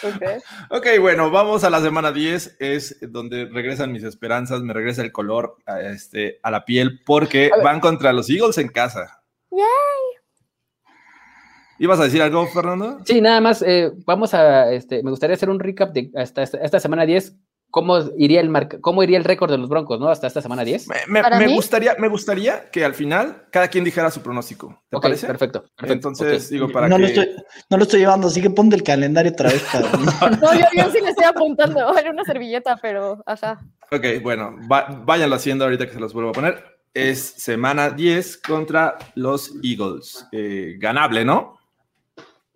[0.03, 0.23] Ok.
[0.69, 5.11] Ok, bueno, vamos a la semana 10, es donde regresan mis esperanzas, me regresa el
[5.11, 9.23] color a, este, a la piel, porque A van contra los Eagles en casa.
[9.51, 9.59] Yay.
[11.79, 12.99] ¿Ibas a decir algo, Fernando?
[13.05, 16.57] Sí, nada más, eh, vamos a, este, me gustaría hacer un recap de hasta esta,
[16.57, 17.35] esta semana 10,
[17.71, 20.09] cómo iría el marca, cómo iría el récord de los Broncos, ¿no?
[20.09, 20.87] Hasta esta semana 10.
[20.87, 24.21] Me, me- Para me mí- gustaría, me gustaría que al final cada quien dijera su
[24.21, 24.81] pronóstico.
[24.89, 25.27] ¿Te Ok, parece?
[25.27, 26.51] perfecto, perfecto, Entonces, ok.
[26.51, 27.01] digo, para No que...
[27.01, 27.29] lo, estoy,
[27.69, 29.63] no lo estoy llevando, así que ponte el calendario otra vez.
[29.71, 30.05] cabrón.
[30.41, 33.59] No, yo, yo sí le estoy apuntando en una servilleta, pero ajá.
[33.91, 36.63] Ok, bueno, va- váyanlo haciendo ahorita que se los vuelvo a poner.
[36.93, 40.25] Es semana 10 contra los Eagles.
[40.31, 41.57] Eh, ganable, ¿no?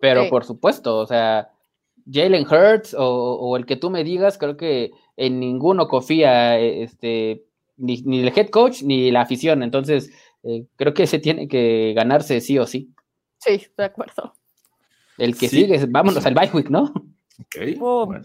[0.00, 0.28] Pero Sí.
[0.30, 1.50] por supuesto, o sea,
[2.12, 3.06] Jalen Hurts o,
[3.40, 7.44] o el que tú me digas, creo que en ninguno confía eh, este,
[7.76, 9.62] ni, ni el head coach ni la afición.
[9.62, 10.10] Entonces,
[10.42, 12.90] eh, creo que se tiene que ganarse sí o sí.
[13.38, 14.34] Sí, de acuerdo.
[15.18, 15.60] El que Sí.
[15.60, 16.92] sigue, es- vámonos al bye week, ¿no?
[17.40, 17.78] Ok.
[17.78, 18.24] Bueno.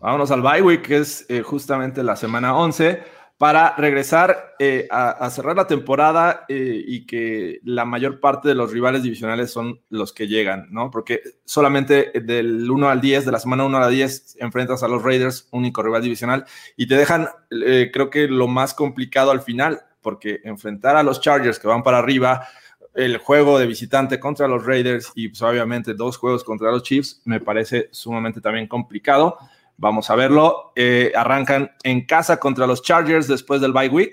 [0.00, 3.02] Vámonos al bye week, que es eh, justamente la semana 11,
[3.38, 8.72] para regresar eh, a, cerrar la temporada eh, y que la mayor parte de los
[8.72, 10.90] rivales divisionales son los que llegan, ¿no?
[10.90, 14.88] Porque solamente del 1 al 10, de la semana 1 a la 10, enfrentas a
[14.88, 19.40] los Raiders, único rival divisional, y te dejan, eh, creo que lo más complicado al
[19.40, 22.48] final, porque enfrentar a los Chargers que van para arriba,
[22.94, 27.22] el juego de visitante contra los Raiders y pues, obviamente dos juegos contra los Chiefs
[27.24, 29.38] me parece sumamente también complicado.
[29.80, 30.72] Vamos a verlo.
[30.74, 34.12] Eh, arrancan en casa contra los Chargers después del bye week.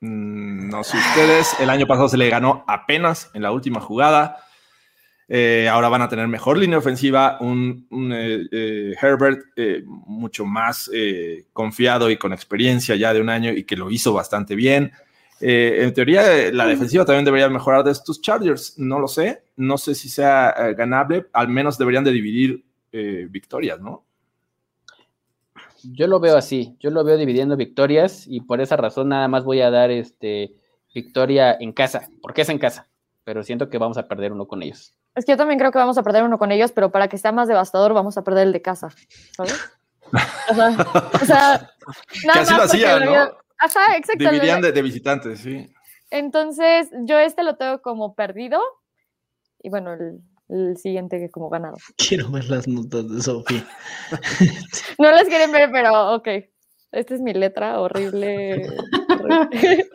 [0.00, 4.36] Mm, no sé ustedes, el año pasado se le ganó apenas en la última jugada.
[5.26, 9.40] Eh, ahora van a tener mejor línea ofensiva, un, eh, Herbert
[9.86, 10.88] mucho más
[11.52, 14.92] confiado y con experiencia ya de un año y que lo hizo bastante bien.
[15.40, 18.78] En teoría, la defensiva también debería mejorar de estos Chargers.
[18.78, 19.42] No lo sé.
[19.56, 21.26] No sé si sea ganable.
[21.32, 24.04] Al menos deberían de dividir eh, victorias, ¿no?
[25.82, 29.44] Yo lo veo así, yo lo veo dividiendo victorias y por esa razón nada más
[29.44, 30.54] voy a dar este
[30.94, 32.88] victoria en casa, porque es en casa,
[33.24, 34.94] pero siento que vamos a perder uno con ellos.
[35.14, 37.18] Es que yo también creo que vamos a perder uno con ellos, pero para que
[37.18, 38.90] sea más devastador vamos a perder el de casa,
[39.36, 39.58] ¿sabes?
[40.50, 40.68] O sea,
[41.20, 41.70] o sea
[42.26, 43.36] nada así lo más porque hacían, lo ¿no?
[43.58, 44.30] Ajá, exacto.
[44.30, 45.72] Dividían de, de visitantes, sí.
[46.10, 48.60] Entonces, yo este lo tengo como perdido
[49.62, 51.76] y bueno, el, el siguiente que como ganado.
[51.96, 53.66] Quiero ver las notas de Sofía.
[54.98, 56.28] No las quieren ver, pero ok.
[56.92, 58.68] Esta es mi letra horrible.
[59.08, 59.88] horrible.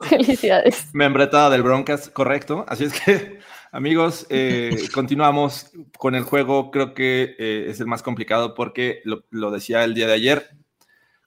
[0.00, 0.88] Felicidades.
[0.94, 2.64] Membretada del Broncas, correcto.
[2.66, 3.38] Así es que,
[3.70, 6.70] amigos, eh, continuamos con el juego.
[6.70, 10.48] Creo que eh, es el más complicado porque lo, lo decía el día de ayer.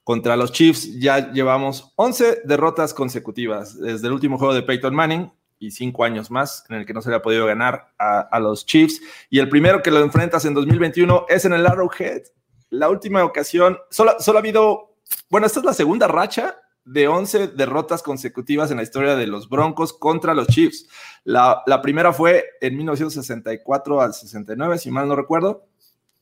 [0.02, 5.32] Contra los Chiefs ya llevamos 11 derrotas consecutivas desde el último juego de Peyton Manning
[5.70, 8.66] cinco años más en el que no se le ha podido ganar a, a los
[8.66, 9.00] Chiefs.
[9.30, 12.22] Y el primero que lo enfrentas en 2021 es en el Arrowhead.
[12.70, 14.96] La última ocasión, solo, solo ha habido,
[15.30, 19.48] bueno, esta es la segunda racha de 11 derrotas consecutivas en la historia de los
[19.48, 20.86] Broncos contra los Chiefs.
[21.24, 25.66] La, la primera fue en 1964 al 69, si mal no recuerdo,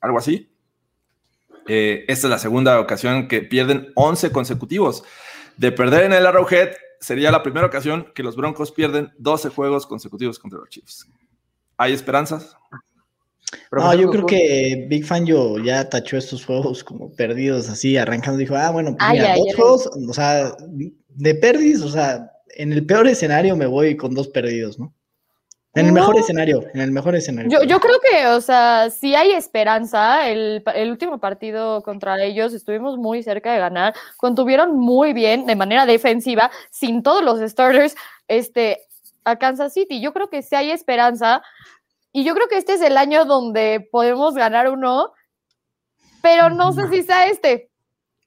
[0.00, 0.52] algo así.
[1.66, 5.04] Eh, esta es la segunda ocasión que pierden 11 consecutivos.
[5.56, 6.70] De perder en el Arrowhead,
[7.02, 11.08] sería la primera ocasión que los Broncos pierden 12 juegos consecutivos contra los Chiefs.
[11.76, 12.56] ¿Hay esperanzas?
[13.70, 18.38] No, yo creo que Big Fan yo ya tachó estos juegos como perdidos, así arrancando.
[18.38, 19.54] Dijo, ah, bueno, pues mira, ay, dos ay.
[19.54, 20.56] juegos, o sea,
[21.08, 24.94] de perdis, o sea, en el peor escenario me voy con dos perdidos, ¿no?
[25.74, 26.20] En el mejor No.
[26.20, 27.50] escenario, en el mejor escenario.
[27.50, 30.28] Yo, yo creo que, o sea, sí hay esperanza.
[30.28, 33.94] El, el último partido contra ellos estuvimos muy cerca de ganar.
[34.18, 37.94] Contuvieron muy bien de manera defensiva, sin todos los starters,
[38.28, 38.82] este,
[39.24, 40.02] a Kansas City.
[40.02, 41.42] Yo creo que sí hay esperanza.
[42.12, 45.12] Y yo creo que este es el año donde podemos ganar uno,
[46.20, 47.70] pero no sé si sea este.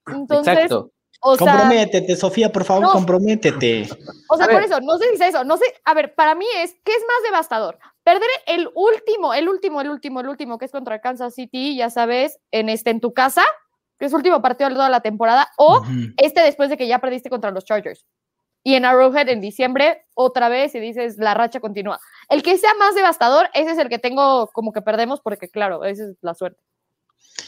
[0.07, 0.91] Entonces, Exacto.
[1.27, 2.91] O sea, comprométete, Sofía, por favor, No.
[2.91, 3.89] comprométete.
[4.29, 4.65] O sea, A por ver.
[4.65, 7.01] eso, no sé si es eso, no sé, a ver, para mí es, ¿qué es
[7.07, 7.79] más devastador?
[8.03, 11.89] Perder el último, el último, el último, el último, que es contra Kansas City, ya
[11.89, 13.43] sabes, en este, en tu casa,
[13.97, 15.81] que es el último partido de toda la temporada, o
[16.17, 18.05] este después de que ya perdiste contra los Chargers.
[18.63, 21.99] Y en Arrowhead en diciembre, otra vez, y dices, la racha continúa.
[22.29, 25.83] El que sea más devastador, ese es el que tengo como que perdemos, porque claro,
[25.85, 26.61] esa es la suerte.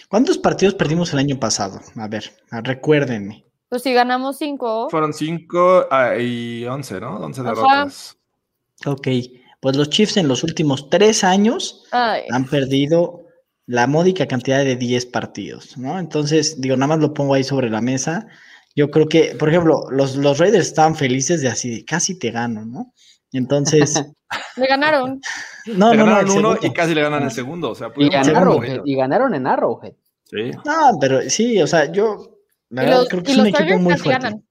[0.09, 1.79] ¿Cuántos partidos perdimos el año pasado?
[1.95, 3.46] A ver, recuérdenme.
[3.69, 5.87] Pues si ganamos cinco, Fueron 5
[6.19, 7.17] y 11, ¿no?
[7.17, 7.49] 11 Ajá.
[7.49, 8.17] derrotas.
[8.85, 9.07] Ok,
[9.59, 13.25] pues los Chiefs en los últimos tres años ay, han perdido
[13.65, 15.99] la módica cantidad de 10 partidos, ¿no?
[15.99, 18.27] Entonces, digo, nada más lo pongo ahí sobre la mesa.
[18.75, 22.31] Yo creo que, por ejemplo, los, los Raiders estaban felices de así, de casi te
[22.31, 22.93] gano, ¿no?
[23.33, 24.01] Entonces,
[24.55, 25.19] le ganaron.
[25.65, 26.59] no, Le no, no, ganaron el uno segundo.
[26.67, 27.71] y casi le ganan el segundo.
[27.71, 29.93] O sea, Y ganaron, y ganaron en Arrowhead.
[30.23, 30.51] Sí.
[30.63, 32.36] No, pero sí, o sea, yo
[32.69, 34.23] la verdad los, creo que es un equipo muy fuerte.
[34.25, 34.43] ganan.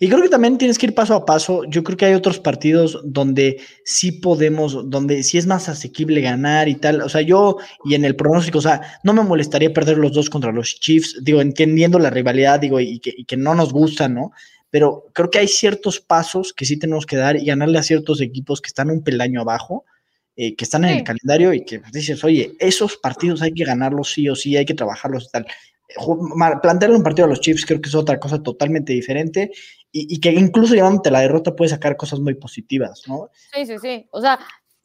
[0.00, 1.64] Y creo que también tienes que ir paso a paso.
[1.64, 6.68] Yo creo que hay otros partidos donde sí podemos, donde sí es más asequible ganar
[6.68, 7.00] y tal.
[7.02, 10.30] O sea, yo y en el pronóstico, o sea, no me molestaría perder los dos
[10.30, 11.18] contra los Chiefs.
[11.22, 14.32] Digo, entendiendo la rivalidad, digo, y que, y que no nos gusta, ¿no?
[14.70, 18.20] Pero creo que hay ciertos pasos que sí tenemos que dar y ganarle a ciertos
[18.20, 19.84] equipos que están un peldaño abajo,
[20.34, 24.12] eh, que están en el calendario y que dices, oye, esos partidos hay que ganarlos
[24.12, 25.46] sí o sí, hay que trabajarlos y tal.
[26.62, 29.50] Plantearle un partido a los Chiefs creo que es otra cosa totalmente diferente
[29.90, 33.30] y, y que incluso llevándote la derrota puede sacar cosas muy positivas, ¿no?
[33.54, 34.08] Sí, sí, sí.
[34.10, 34.38] O sea,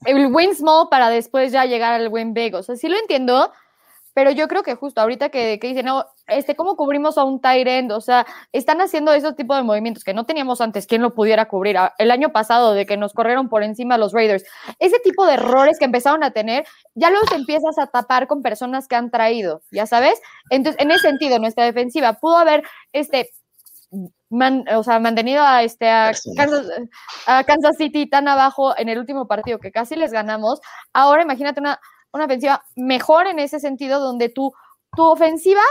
[0.05, 2.55] el win small para después ya llegar al win big.
[2.55, 3.51] O sea, sí lo entiendo,
[4.17, 7.39] pero yo creo que justo ahorita que, que dicen, no, este, ¿cómo cubrimos a un
[7.39, 7.91] tight end?
[7.91, 11.47] O sea, están haciendo esos tipos de movimientos que no teníamos antes, ¿quién lo pudiera
[11.47, 11.77] cubrir?
[11.77, 14.43] A- El año pasado, de que nos corrieron por encima los Raiders.
[14.79, 16.65] Ese tipo de errores que empezaron a tener,
[16.95, 20.19] ya los empiezas a tapar con personas que han traído, ¿ya sabes?
[20.49, 22.63] Entonces, en ese sentido, nuestra defensiva pudo haber,
[22.93, 23.29] este,
[24.31, 26.11] man- o sea, mantenido a, este, a.
[26.35, 26.65] Kansas,
[27.27, 30.59] a Kansas City tan abajo en el último partido que casi les ganamos.
[30.91, 31.79] Ahora imagínate una,
[32.17, 34.53] una ofensiva mejor en ese sentido, donde tu,
[34.95, 35.61] tu ofensiva,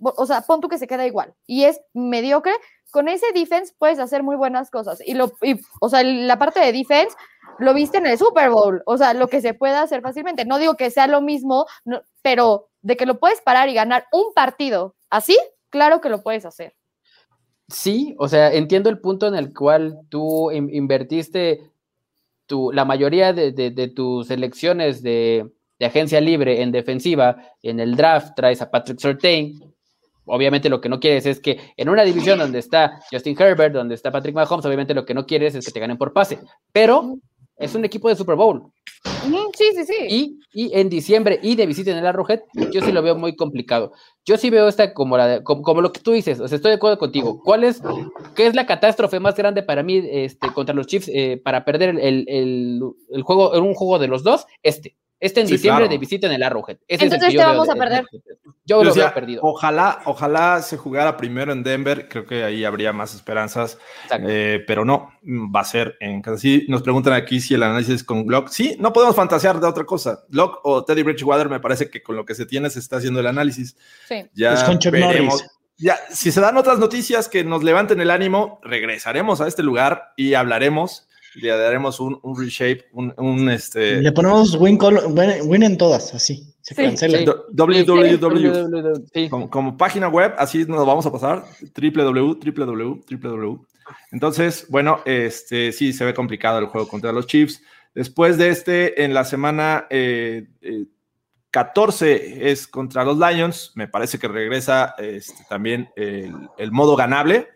[0.00, 2.54] o sea, pon tú que se queda igual y es mediocre.
[2.90, 5.00] Con ese defense puedes hacer muy buenas cosas.
[5.06, 5.32] Y, lo,
[5.80, 7.16] o sea, la parte de defense
[7.58, 8.82] lo viste en el Super Bowl.
[8.84, 10.44] O sea, lo que se puede hacer fácilmente.
[10.44, 11.66] No digo que sea lo mismo,
[12.20, 15.38] pero de que lo puedes parar y ganar un partido así,
[15.70, 16.74] claro que lo puedes hacer.
[17.68, 21.70] Sí, o sea, entiendo el punto en el cual tú in- invertiste
[22.44, 25.50] tu, la mayoría de, de, de tus selecciones de,
[25.82, 29.60] de, agencia libre en defensiva, en el draft traes a Patrick Surtain.
[30.24, 33.94] Obviamente lo que no quieres es que en una división donde está Justin Herbert, donde
[33.94, 36.38] está Patrick Mahomes, obviamente lo que no quieres es que te ganen por pase.
[36.72, 37.16] Pero
[37.56, 38.72] es un equipo de Super Bowl.
[39.56, 40.06] Sí, sí, sí.
[40.08, 42.40] Y, y, en diciembre y de visita en el Arrowhead,
[42.72, 43.92] yo sí lo veo muy complicado.
[44.24, 46.70] Yo sí veo esta como, la, como, como, lo que tú dices, o sea, estoy
[46.70, 47.40] de acuerdo contigo.
[47.42, 47.82] ¿Cuál es,
[48.34, 51.90] qué es la catástrofe más grande para mí este, contra los Chiefs eh, para perder
[51.90, 54.46] el, el, el, el, juego, en un juego de los dos?
[54.62, 54.96] Este.
[55.22, 55.92] Este en sí, diciembre claro.
[55.92, 56.78] de visita en el Arrowhead.
[56.88, 58.04] Ese Entonces es el te vamos a perder.
[58.12, 58.20] Yo,
[58.64, 59.40] yo lo decía, veo perdido.
[59.44, 62.08] Ojalá, ojalá se jugara primero en Denver.
[62.08, 63.78] Creo que ahí habría más esperanzas.
[64.10, 66.66] Eh, pero no, va a ser en Kansas City.
[66.68, 68.48] Nos preguntan aquí si el análisis es con Glock.
[68.48, 70.24] Sí, no podemos fantasear de otra cosa.
[70.28, 73.20] Glock o Teddy Bridgewater me parece que con lo que se tiene se está haciendo
[73.20, 73.76] el análisis.
[74.08, 74.24] Sí.
[74.34, 75.34] Ya es con Chuck veremos.
[75.34, 75.50] Norris.
[75.78, 80.14] Ya, si se dan otras noticias que nos levanten el ánimo, regresaremos a este lugar
[80.16, 84.00] y hablaremos le daremos un, un reshape, un, un, este.
[84.00, 86.52] Le ponemos win, win, win en todas, así.
[86.60, 87.18] Se sí, cancela.
[87.18, 87.24] Sí.
[87.52, 89.04] www.
[89.12, 89.28] Sí.
[89.28, 91.44] Como, como, página web, así nos vamos a pasar.
[91.74, 93.66] www, www, www.
[94.12, 97.62] Entonces, bueno, este sí se ve complicado el juego contra los Chiefs.
[97.94, 100.86] Después de este, en la semana eh, eh,
[101.50, 103.72] 14 es contra los Lions.
[103.74, 107.48] Me parece que regresa este, también el, el, modo ganable.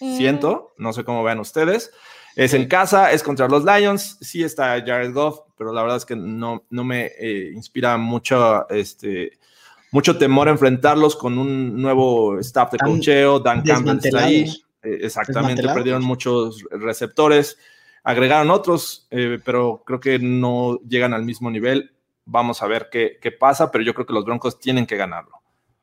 [0.00, 0.16] Mm.
[0.16, 1.90] Siento, no sé cómo vean ustedes.
[2.34, 6.06] Es en casa, es contra los Lions, sí está Jared Goff, pero la verdad es
[6.06, 9.38] que no, no me eh, inspira mucho, este,
[9.90, 14.44] mucho temor enfrentarlos con un nuevo staff de cocheo, Dan Campbell está ahí,
[14.82, 17.58] eh, exactamente, perdieron muchos receptores,
[18.02, 21.92] agregaron otros, eh, pero creo que no llegan al mismo nivel.
[22.24, 25.41] Vamos a ver qué, qué pasa, pero yo creo que los Broncos tienen que ganarlo.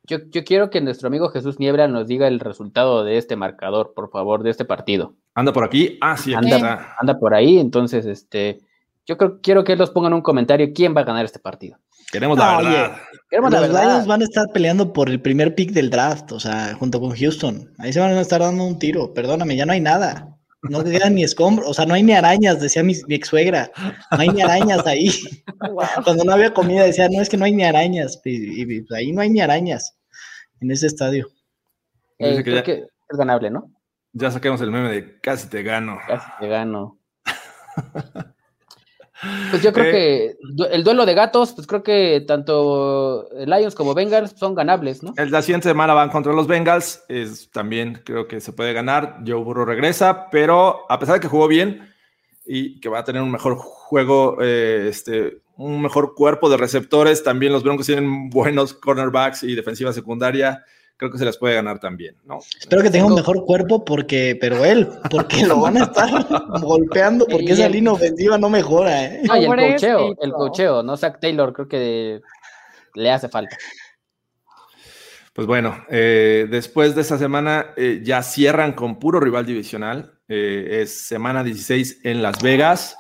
[0.10, 3.93] Yo, yo, quiero que nuestro amigo Jesús Niebla nos diga el resultado de este marcador,
[3.93, 5.14] por favor, de este partido.
[5.36, 5.99] ¿Anda por aquí?
[6.01, 6.95] Ah, sí, anda, está.
[6.99, 8.60] anda por ahí, entonces, este,
[9.05, 11.78] yo creo, quiero que los pongan un comentario quién va a ganar este partido.
[12.12, 12.91] Queremos la no, verdad.
[12.91, 13.84] Oye, Queremos los la verdad.
[13.84, 17.16] Lions van a estar peleando por el primer pick del draft, o sea, junto con
[17.16, 17.72] Houston.
[17.78, 19.14] Ahí se van a estar dando un tiro.
[19.14, 20.36] Perdóname, ya no hay nada.
[20.64, 23.72] No quedan ni escombros, o sea, no hay ni arañas, decía mi, mi ex suegra.
[24.12, 25.12] No hay ni arañas ahí.
[25.60, 25.86] Wow.
[26.05, 28.22] Cuando no había comida decía, no, es que no hay ni arañas.
[28.24, 29.99] Y, y, y ahí no hay ni arañas
[30.62, 31.28] en ese estadio.
[32.18, 33.72] Eh, que creo ya, que es ganable, ¿no?
[34.14, 35.99] Ya saquemos el meme de casi te gano.
[36.07, 36.99] Casi te gano.
[39.51, 40.38] pues yo creo eh, que
[40.72, 45.14] el duelo de gatos, pues creo que tanto Lions como Bengals son ganables, ¿no?
[45.18, 49.20] El la siguiente semana van contra los Bengals, es, también creo que se puede ganar.
[49.26, 51.89] Joe Burrow regresa, pero a pesar de que jugó bien
[52.52, 57.24] y que va a tener un mejor juego, eh, este, un mejor cuerpo de receptores.
[57.24, 60.66] También los Broncos tienen buenos cornerbacks y defensiva secundaria.
[60.97, 62.39] Creo que se les puede ganar también, ¿no?
[62.60, 66.10] Espero que tenga un mejor cuerpo, porque, pero él, porque lo van a estar
[66.62, 69.22] golpeando, porque esa línea ofensiva no mejora, ¿eh?
[69.26, 70.97] No, y el cocheo, el cocheo, ¿no?
[70.97, 72.20] Zach Taylor creo que
[72.95, 73.56] le hace falta.
[75.34, 80.18] Pues bueno, eh, después de esta semana eh, ya cierran con puro rival divisional.
[80.30, 82.95] Eh, es semana 16 en Las Vegas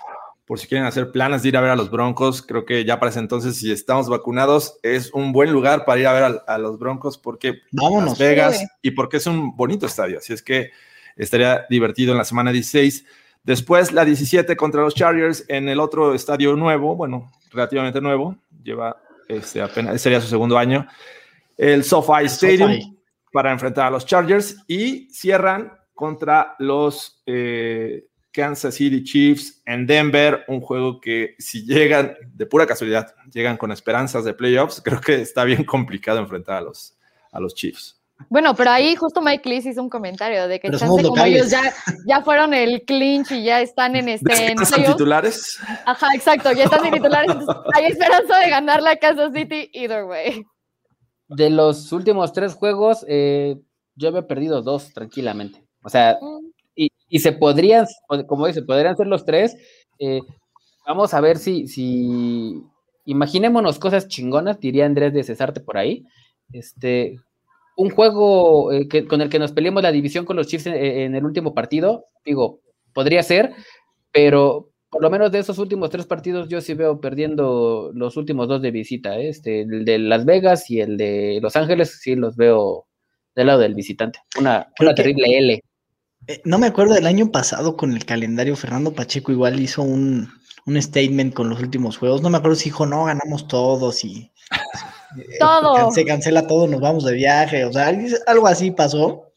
[0.49, 2.99] por si quieren hacer planes de ir a ver a los Broncos, creo que ya
[2.99, 6.27] para ese entonces, si estamos vacunados, es un buen lugar para ir a ver a,
[6.55, 8.65] a los Broncos porque Vámonos, Las Vegas sí.
[8.81, 10.17] y porque es un bonito estadio.
[10.17, 10.71] Así es que
[11.15, 13.05] estaría divertido en la semana 16.
[13.43, 18.97] Después la 17 contra los Chargers en el otro estadio nuevo, bueno, relativamente nuevo, lleva
[19.27, 20.87] este, apenas, sería su segundo año,
[21.57, 22.97] el SoFi Stadium SoFi.
[23.31, 30.45] para enfrentar a los Chargers y cierran contra los eh, Kansas City Chiefs en Denver,
[30.47, 35.15] un juego que si llegan, de pura casualidad, llegan con esperanzas de playoffs, creo que
[35.15, 36.97] está bien complicado enfrentar a los,
[37.33, 38.01] a los Chiefs.
[38.29, 41.73] Bueno, pero ahí justo Mike Lees hizo un comentario de que chance como ellos ya,
[42.07, 44.51] ya fueron el clinch y ya están en este...
[44.51, 45.59] En ¿Están titulares?
[45.85, 47.35] Ajá, exacto, ya están en titulares,
[47.73, 50.45] hay esperanza de ganar la Kansas City either way.
[51.27, 53.57] De los últimos tres juegos, eh,
[53.95, 55.68] yo había perdido dos tranquilamente.
[55.89, 56.51] O sea, mm.
[56.75, 57.87] y, y, se podrían,
[58.27, 59.57] como dice, podrían ser los tres.
[59.97, 60.21] Eh,
[60.85, 62.61] vamos a ver si, si,
[63.05, 66.05] imaginémonos cosas chingonas, diría Andrés de Cesarte por ahí.
[66.53, 67.17] Este,
[67.75, 70.75] un juego eh, que, con el que nos peleemos la división con los Chiefs en,
[70.75, 72.59] en, el último partido, digo,
[72.93, 73.55] podría ser,
[74.11, 78.47] pero por lo menos de esos últimos tres partidos yo sí veo perdiendo los últimos
[78.47, 79.29] dos de visita, ¿eh?
[79.29, 82.85] este, el de Las Vegas y el de Los Ángeles, sí los veo
[83.35, 84.19] del lado del visitante.
[84.37, 85.63] Una, una terrible L.
[86.29, 90.31] Eh, no me acuerdo del año pasado con el calendario, Fernando Pacheco igual hizo un,
[90.67, 94.31] un statement con los últimos juegos, no me acuerdo si dijo, no, ganamos todos y...
[95.39, 95.91] Todo.
[95.91, 97.91] Se cancela todo, nos vamos de viaje, o sea,
[98.27, 99.31] algo así pasó,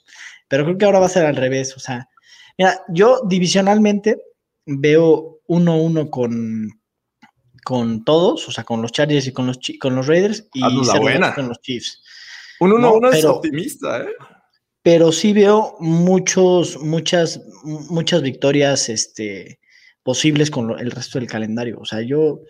[0.46, 2.10] pero creo que ahora va a ser al revés, o sea,
[2.58, 4.22] mira, yo divisionalmente
[4.66, 6.68] veo 1-1 con,
[7.64, 10.88] con todos, o sea, con los Chargers y con los, con los Raiders y Haznos
[10.88, 11.34] la 0-2 buena.
[11.34, 12.02] con los Chiefs.
[12.60, 14.08] Un 1-1 No, es optimista, ¿eh?
[14.82, 19.60] Pero sí veo muchos, muchas, muchas victorias este,
[20.02, 21.78] posibles con lo- el resto del calendario.
[21.80, 22.40] O sea, yo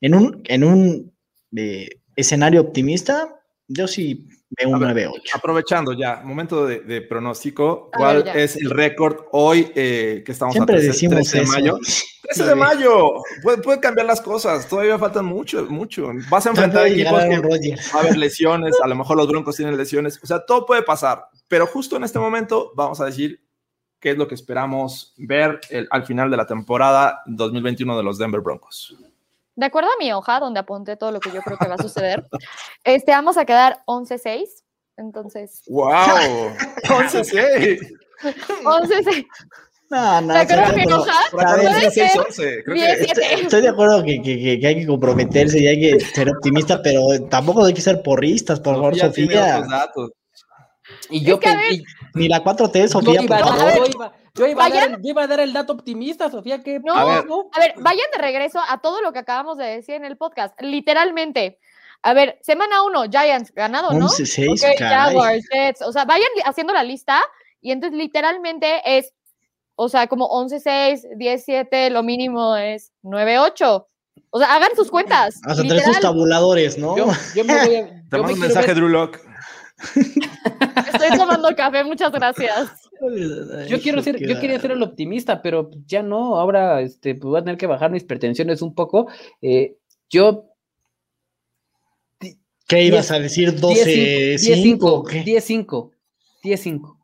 [0.00, 1.12] en un, en un
[1.56, 5.12] eh, escenario optimista, yo sí veo un A ver, 9-8.
[5.34, 7.90] Aprovechando ya, momento de, de pronóstico.
[7.92, 11.36] A ¿Cuál ver, es el récord hoy eh, que estamos Siempre a 13, decimos 13
[11.38, 11.52] de eso.
[11.52, 11.78] mayo?
[12.22, 13.12] 13 de mayo.
[13.42, 14.68] Puede, puede cambiar las cosas.
[14.68, 16.10] Todavía faltan mucho, mucho.
[16.28, 17.90] Vas a enfrentar llegar equipos que Aaron Rodgers.
[17.94, 18.76] va a haber lesiones.
[18.82, 20.18] A lo mejor los Broncos tienen lesiones.
[20.22, 21.26] O sea, todo puede pasar.
[21.48, 23.40] Pero justo en este momento vamos a decir
[24.00, 28.18] qué es lo que esperamos ver el- al final de la temporada 2021 de los
[28.18, 28.94] Denver Broncos.
[29.56, 31.82] De acuerdo a mi hoja, donde apunté todo lo que yo creo que va a
[31.82, 32.24] suceder,
[32.84, 34.44] este, vamos a quedar 11-6.
[34.98, 35.86] Entonces, ¡Wow!
[36.84, 37.78] 11-6.
[38.64, 39.26] 11-6.
[39.88, 41.02] No, no, ¿De estoy acuerdo a de mi acuerdo.
[41.02, 41.12] hoja?
[41.30, 42.62] Por acá Puede dice ser 6-11.
[42.64, 43.34] Creo que 17.
[43.42, 46.82] Estoy de acuerdo que, que- que- que hay que comprometerse y hay que ser optimista,
[46.82, 49.66] pero tampoco hay que ser porristas, por favor, Sofía Sofía.
[51.10, 51.84] Y yo, Es que, y-
[52.14, 54.12] Ni la 4T, yo Sofía, iba, por favor.
[54.36, 56.80] Yo iba- yo iba a dar yo iba a dar el dato optimista, Sofía, que
[56.80, 57.24] No, A ver.
[57.52, 60.54] a ver, vayan de regreso a todo lo que acabamos de decir en el podcast.
[60.60, 61.58] Literalmente.
[62.02, 64.06] A ver, semana 1, Giants ganado, ¿no?
[64.08, 65.14] 11-6, Ok, caray.
[65.14, 65.82] Jaguars, Jets.
[65.82, 67.20] O sea, vayan haciendo la lista
[67.60, 69.12] y entonces literalmente es,
[69.74, 73.86] o sea, como 11-6, 10-7, lo mínimo es 9-8.
[74.30, 75.40] O sea, hagan sus cuentas.
[75.44, 76.96] Hasta traer sus tabuladores, ¿no?
[76.96, 77.86] yo, yo me voy a.
[78.08, 79.18] Te mando un mensaje, ver- Drew Lock.
[80.92, 82.85] estoy tomando café, muchas gracias.
[83.68, 87.40] Yo quiero ser, yo quería ser el optimista, pero ya no, ahora este, pues voy
[87.40, 89.08] a tener que bajar mis pretensiones un poco.
[89.42, 89.76] Eh,
[90.08, 90.50] yo
[92.68, 93.54] ¿Qué ibas a decir?
[93.54, 94.78] 12-5.
[94.78, 95.90] 10-5, 10-5,
[96.42, 96.96] 10-5.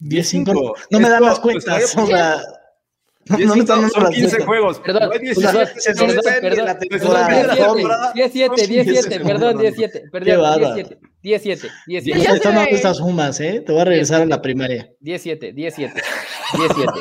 [0.00, 0.74] 10-5.
[0.90, 1.90] No me dan las pues, cuentas.
[1.90, 2.42] sea,
[3.38, 4.46] no, no son las 15 cuentas.
[4.46, 4.80] juegos.
[4.80, 7.28] Perdón, No hay perdón, 17, se perdón, suspende la perdón, temporada.
[7.56, 8.12] temporada.
[8.14, 10.74] 17, 17, 17, perdón, 17, Qué perdón, bárbaro.
[10.74, 13.00] 17, 17, No 17, te están dando estas
[13.40, 13.60] ¿eh?
[13.64, 14.90] Te voy a regresar a la primaria.
[15.00, 16.02] 17, 17,
[16.56, 16.92] 17.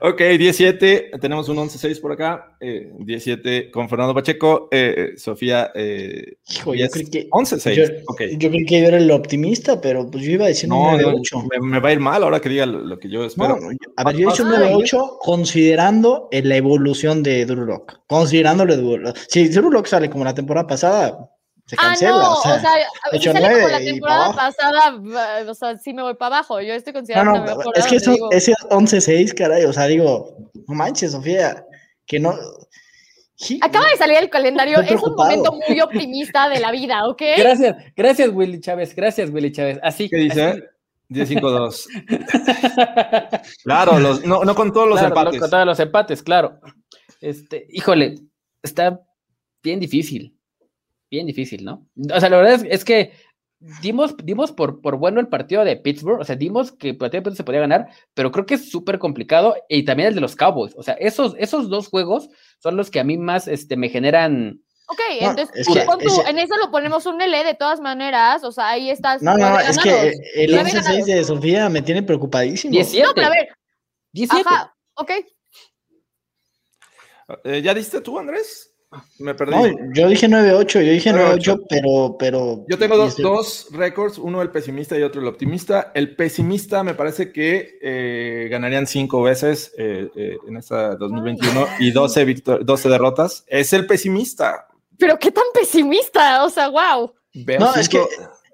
[0.00, 1.10] Ok, 17.
[1.20, 2.56] Tenemos un 11-6 por acá.
[2.60, 4.68] eh, 17 con Fernando Pacheco.
[4.70, 5.70] eh, Sofía.
[5.74, 7.28] Eh, Hijo, yo 10, creí que.
[7.30, 7.74] 11-6.
[7.74, 8.22] Yo, ok.
[8.38, 11.12] yo creí que yo era el optimista, pero pues yo iba a decir No, no,
[11.12, 11.48] 9-8.
[11.60, 13.56] me, me va a ir mal ahora que diga lo, lo que yo espero.
[13.60, 14.72] No, yo- a ver, yo he dicho un Ay.
[14.74, 18.00] 9-8 considerando eh, la evolución de Drew Lock.
[18.06, 21.30] Considerando la evolu- Si Drew Lock sale como la temporada pasada,
[21.66, 22.60] se Ah, no, o sea,
[23.10, 26.60] si ocho, sale como la temporada pa' pasada, o sea, sí me voy para abajo.
[26.60, 28.30] Yo estoy no, considerando no, una mejorada, es que eso, digo.
[28.30, 30.36] ese 11-6, caray, o sea, digo,
[30.68, 31.64] no manches, Sofía,
[32.06, 32.34] que no.
[33.34, 37.20] Sí, Acaba de salir el calendario, es un momento muy optimista de la vida, ¿ok?
[37.36, 39.78] Gracias, gracias Willy Chávez, gracias Willy Chávez.
[39.82, 40.42] Así ¿Qué dice?
[40.42, 40.62] así-
[41.08, 41.86] 10-5-2.
[43.64, 45.40] Claro, los, no, no con todos los Claro, empates.
[45.40, 46.60] Con todos los empates, claro.
[47.20, 48.16] Este, híjole,
[48.62, 49.00] está
[49.62, 50.35] bien difícil.
[51.10, 51.86] Bien difícil, ¿no?
[52.14, 53.12] O sea, la verdad es, es que
[53.80, 57.20] dimos, dimos por, por bueno el partido de Pittsburgh, o sea, dimos que el partido
[57.20, 60.20] de Pittsburgh se podía ganar, pero creo que es súper complicado y también el de
[60.20, 60.74] los Cowboys.
[60.76, 62.28] O sea, esos, esos dos juegos
[62.58, 64.60] son los que a mí más este, me generan.
[64.88, 67.44] Ok, No, entonces es tú que pon tú, ese- en eso lo ponemos un L
[67.44, 69.20] de todas maneras, o sea, ahí estás.
[69.22, 71.06] No, no, es que el Nueve 11-6 ganados.
[71.06, 72.70] de Sofía me tiene preocupadísimo.
[72.72, 73.06] 17.
[73.06, 73.48] No, pero a ver,
[74.12, 74.48] 17.
[74.48, 75.10] ajá, ok.
[77.44, 78.72] Eh, ¿Ya diste tú, Andrés?
[79.18, 79.54] Me perdí.
[79.54, 81.38] No, yo dije 9-8, yo dije 9-8.
[81.38, 82.64] 9-8, pero, pero.
[82.68, 85.92] Yo tengo dos, dos récords, uno el pesimista y otro el optimista.
[85.94, 91.90] El pesimista me parece que eh, ganarían cinco veces eh, eh, en esta 2021 y
[91.90, 93.44] 12, victor- 12 derrotas.
[93.46, 94.66] Es el pesimista.
[94.98, 97.12] Pero qué tan pesimista, o sea, wow.
[97.34, 98.08] Veo No, es cinco-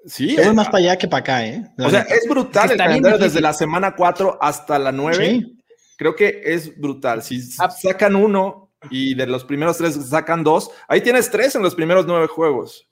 [0.05, 1.63] Sí, voy más para allá que para acá, ¿eh?
[1.77, 5.25] La o sea, es brutal el Está calendario desde la semana 4 hasta la 9.
[5.25, 5.59] Sí.
[5.95, 7.23] Creo que es brutal.
[7.23, 11.75] Si sacan uno y de los primeros tres sacan dos, ahí tienes tres en los
[11.75, 12.87] primeros nueve juegos.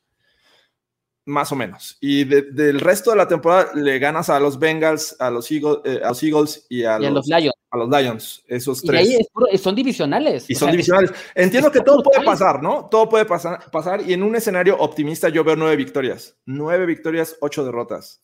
[1.25, 1.97] Más o menos.
[2.01, 5.77] Y de- del resto de la temporada le ganas a los Bengals, a los Eagles,
[5.85, 7.53] eh, a los Eagles y a, Y a los, los Lions.
[7.72, 8.43] A los Lions.
[8.47, 8.99] Esos Y tres.
[9.01, 10.49] ahí es puro- son divisionales.
[10.49, 11.11] Y o son sea, divisionales.
[11.34, 12.88] Entiendo que todo puede pasar, ¿no?
[12.91, 14.01] Todo puede pasar, pasar.
[14.07, 16.36] Y en un escenario optimista yo veo nueve victorias.
[16.45, 18.22] Nueve victorias, ocho derrotas.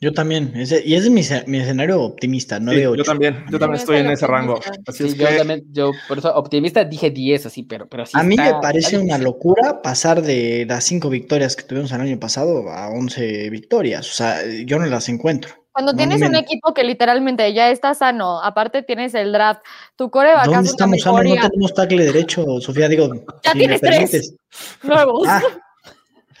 [0.00, 0.52] Yo también.
[0.56, 1.22] Ese, y ese es mi,
[1.52, 2.96] mi escenario optimista, Sí, 9-8.
[2.96, 4.58] yo también, yo también estoy en es ese rango.
[4.86, 8.04] Así Sí, es yo que también, yo por eso optimista dije 10 así, pero, pero
[8.06, 11.92] sí a mí está- me parece una locura pasar de las 5 victorias que tuvimos
[11.92, 14.10] el año pasado a 11 victorias.
[14.10, 15.59] O sea, yo no las encuentro.
[15.80, 19.62] Cuando tienes un equipo que literalmente ya está sano, aparte tienes el draft,
[19.96, 21.24] tu coreback ¿Dónde hace una estamos sanos?
[21.24, 22.86] No tenemos tackle derecho, Sofía.
[22.86, 24.34] Digo, Ya si tienes tres.
[24.82, 25.26] nuevos.
[25.26, 25.40] Ah,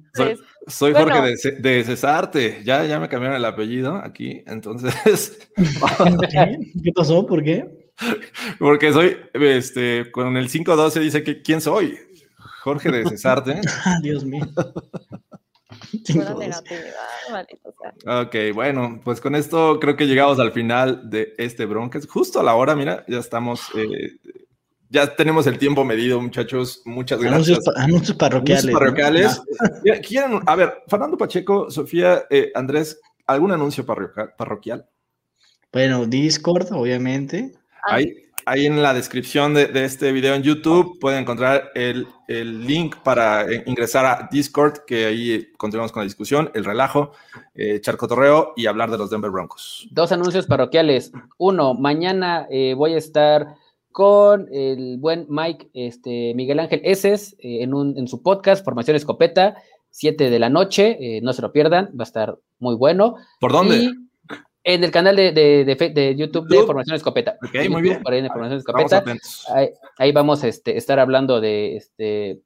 [0.67, 1.15] Soy Bueno.
[1.15, 2.61] Jorge de, de Cesarte.
[2.65, 4.43] Ya, ya me cambiaron el apellido aquí.
[4.45, 5.39] Entonces,
[6.84, 7.26] ¿Qué pasó?
[7.26, 7.65] ¿Por qué?
[8.59, 11.97] porque soy, este, con el 512 dice que quién soy.
[12.61, 13.61] Jorge de Cesarte.
[14.01, 14.45] Dios mío.
[16.06, 16.62] Sea.
[18.22, 22.08] Ok, bueno, pues con esto creo que llegamos al final de este Broncas.
[22.08, 24.18] Justo a la hora, mira, ya estamos, eh,
[24.89, 26.82] ya tenemos el tiempo medido, muchachos.
[26.86, 27.86] Muchas Anuncios, gracias.
[27.86, 28.64] anuncios parroquiales.
[28.66, 29.41] Anuncios parroquiales.
[30.08, 34.88] ¿Quieren, a ver, Fernando Pacheco, Sofía, eh, Andrés, ¿algún anuncio parroquia- parroquial?
[35.74, 37.52] Bueno, Discord, obviamente.
[37.88, 38.16] Ah, Ahí,
[38.46, 42.96] ahí en la descripción de, de este video en YouTube pueden encontrar el, el link
[43.04, 47.12] para eh, ingresar a Discord, que ahí continuamos con la discusión, el relajo,
[47.54, 49.88] eh, charcotorreo y hablar de los Denver Broncos.
[49.91, 51.12] Dos anuncios parroquiales.
[51.38, 53.56] Uno, mañana eh, voy a estar
[53.91, 58.98] con el buen Mike este, Miguel Ángel Eses eh, en, un, en su podcast Formación
[58.98, 59.56] Escopeta,
[59.91, 60.98] 7 de la noche.
[61.00, 63.16] eh, no se lo pierdan, va a estar muy bueno.
[63.39, 63.78] ¿Por dónde?
[63.78, 64.05] Y
[64.68, 66.63] en el canal de, de, de fe- de YouTube de.
[66.63, 67.38] Formación Escopeta.
[67.41, 68.01] Ok, muy bien.
[68.03, 68.97] Por ahí en Formación Escopeta.
[68.97, 69.45] atentos.
[69.49, 72.41] Ahí, ahí vamos a este, estar hablando de este,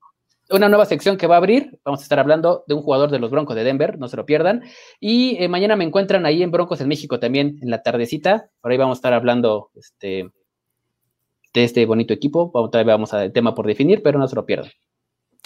[0.50, 1.80] una nueva sección que va a abrir.
[1.86, 4.26] Vamos a estar hablando de un jugador de los Broncos de Denver, no se lo
[4.26, 4.64] pierdan.
[5.00, 8.50] Y eh, mañana me encuentran ahí en Broncos en México también, en la tardecita.
[8.62, 10.30] Por ahí vamos a estar hablando este,
[11.54, 12.52] de este bonito equipo.
[12.52, 14.72] Vamos, todavía vamos a tema por definir, pero no se lo pierdan.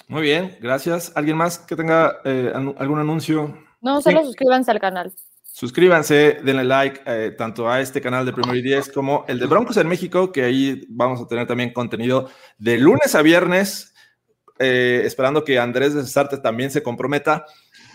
[0.08, 1.12] Muy bien, gracias.
[1.14, 3.56] ¿Alguien más que tenga eh, algún anuncio?
[3.80, 4.26] No, solo Sí.
[4.26, 5.12] suscríbanse al canal.
[5.54, 9.46] Suscríbanse, denle like eh, tanto a este canal de Primero y Diez como el de
[9.46, 12.28] Broncos en México, que ahí vamos a tener también contenido
[12.58, 13.94] de lunes a viernes,
[14.58, 17.46] eh, esperando que Andrés de Cesarte también se comprometa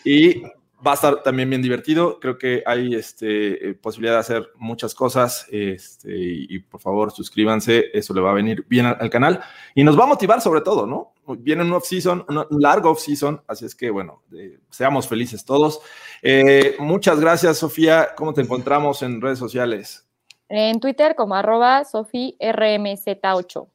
[0.06, 2.22] y va a estar también bien divertido.
[2.22, 7.88] Creo que hay este, eh, posibilidad de hacer muchas cosas este, y, por favor suscríbanse,
[7.92, 9.42] eso le va a venir bien al canal
[9.76, 11.12] y nos va a motivar sobre todo, ¿no?
[11.38, 15.82] Viene un off-season, un un largo off-season, así es que bueno, eh, seamos felices todos.
[16.22, 18.10] Eh, muchas gracias, Sofía.
[18.16, 20.08] ¿Cómo te encontramos en redes sociales?
[20.50, 23.68] En Twitter como arroba sofirmz8.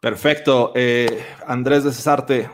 [0.00, 0.72] Perfecto.
[0.74, 2.50] Eh, Andrés de Cesarte.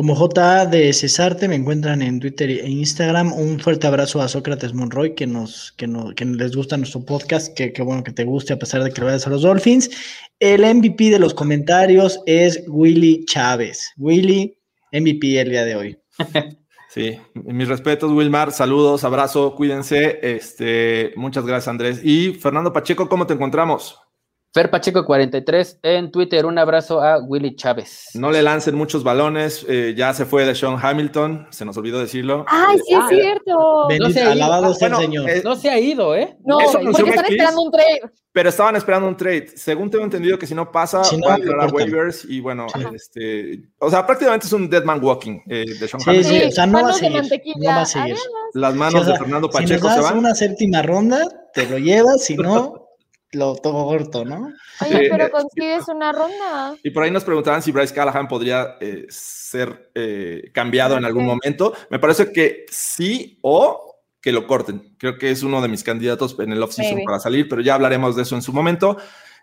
[0.00, 3.34] Como J de Cesarte me encuentran en Twitter e Instagram.
[3.34, 7.54] Un fuerte abrazo a Sócrates Monroy, que nos, que no, que les gusta nuestro podcast,
[7.54, 9.90] que, que bueno que te guste a pesar de que le vayas a los Dolphins.
[10.38, 13.92] El MVP de los comentarios es Willy Chávez.
[13.98, 14.56] Willy,
[14.90, 15.98] MVP el día de hoy.
[16.88, 18.50] Sí, mis respetos, Wilmar.
[18.50, 20.18] Saludos, abrazo, cuídense.
[20.22, 22.00] Este, muchas gracias, Andrés.
[22.02, 23.96] Y Fernando Pacheco, ¿cómo te encontramos?
[24.52, 26.44] Fer Pacheco 43 en Twitter.
[26.44, 28.06] Un abrazo a Willy Chávez.
[28.14, 29.64] No le lancen muchos balones.
[29.68, 31.46] eh, ya se fue de Sean Hamilton.
[31.50, 32.44] Se nos olvidó decirlo.
[32.48, 33.86] ¡Ay, sí Ah, es cierto!
[33.88, 35.30] Bendito, sé, alabado ah, sea el bueno, Señor.
[35.30, 36.36] eh, No se ha ido, ¿eh?
[36.44, 38.00] No, porque están esperando un trade.
[38.32, 39.46] Pero estaban esperando un trade.
[39.56, 41.72] Según tengo entendido que si no pasa, Si no, va a cortan.
[41.74, 46.00] waivers y bueno, este, o sea, prácticamente es un dead man walking eh, de Sean
[46.00, 46.32] Sí, Hamilton.
[46.32, 47.20] sí, o sea, no va a manos de seguir.
[47.20, 47.54] mantequilla.
[47.70, 48.16] No va a seguir.
[48.54, 50.18] Las manos o sea, de Fernando si nos Pacheco se das van.
[50.18, 51.20] una séptima ronda,
[51.54, 52.79] te lo llevas, si no,
[53.32, 54.52] lo toco corto, ¿no?
[54.80, 55.06] Oye, Sí.
[55.10, 56.74] pero consigues una ronda.
[56.82, 61.26] Y por ahí nos preguntaban si Bryce Callahan podría eh, ser eh, cambiado en algún
[61.26, 61.72] momento.
[61.90, 64.94] Me parece que sí o que lo corten.
[64.98, 68.16] Creo que es uno de mis candidatos en el offseason para salir, pero ya hablaremos
[68.16, 68.96] de eso en su momento.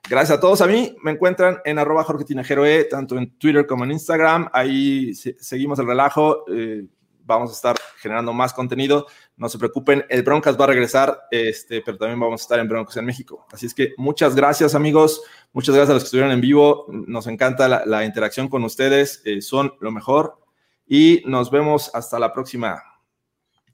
[0.08, 0.62] Gracias a todos.
[0.62, 4.50] A mí me encuentran en arroba Jorge Tinajero E, tanto en Twitter como en Instagram.
[4.54, 6.46] Ahí se- seguimos el relajo.
[6.54, 6.84] eh,
[7.26, 9.06] vamos a estar generando más contenido.
[9.38, 12.68] No se preocupen, el Broncas va a regresar, este, pero también vamos a estar en
[12.68, 13.46] Broncos en México.
[13.52, 15.22] Así es que muchas gracias, amigos.
[15.54, 16.86] Muchas gracias a los que estuvieron en vivo.
[16.90, 19.22] Nos encanta la, la interacción con ustedes.
[19.26, 20.40] eh, son lo mejor.
[20.88, 22.82] Y nos vemos hasta la próxima.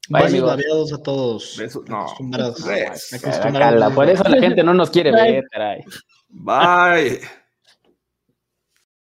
[0.09, 1.55] Bye, Besos a todos.
[1.57, 2.01] Besos, no.
[2.01, 2.66] Acostumbrados.
[2.66, 3.24] Besos.
[3.24, 3.80] Acostumbrados.
[3.80, 5.82] Cala, por eso la gente no nos quiere ver, caray.
[6.28, 7.22] Bye.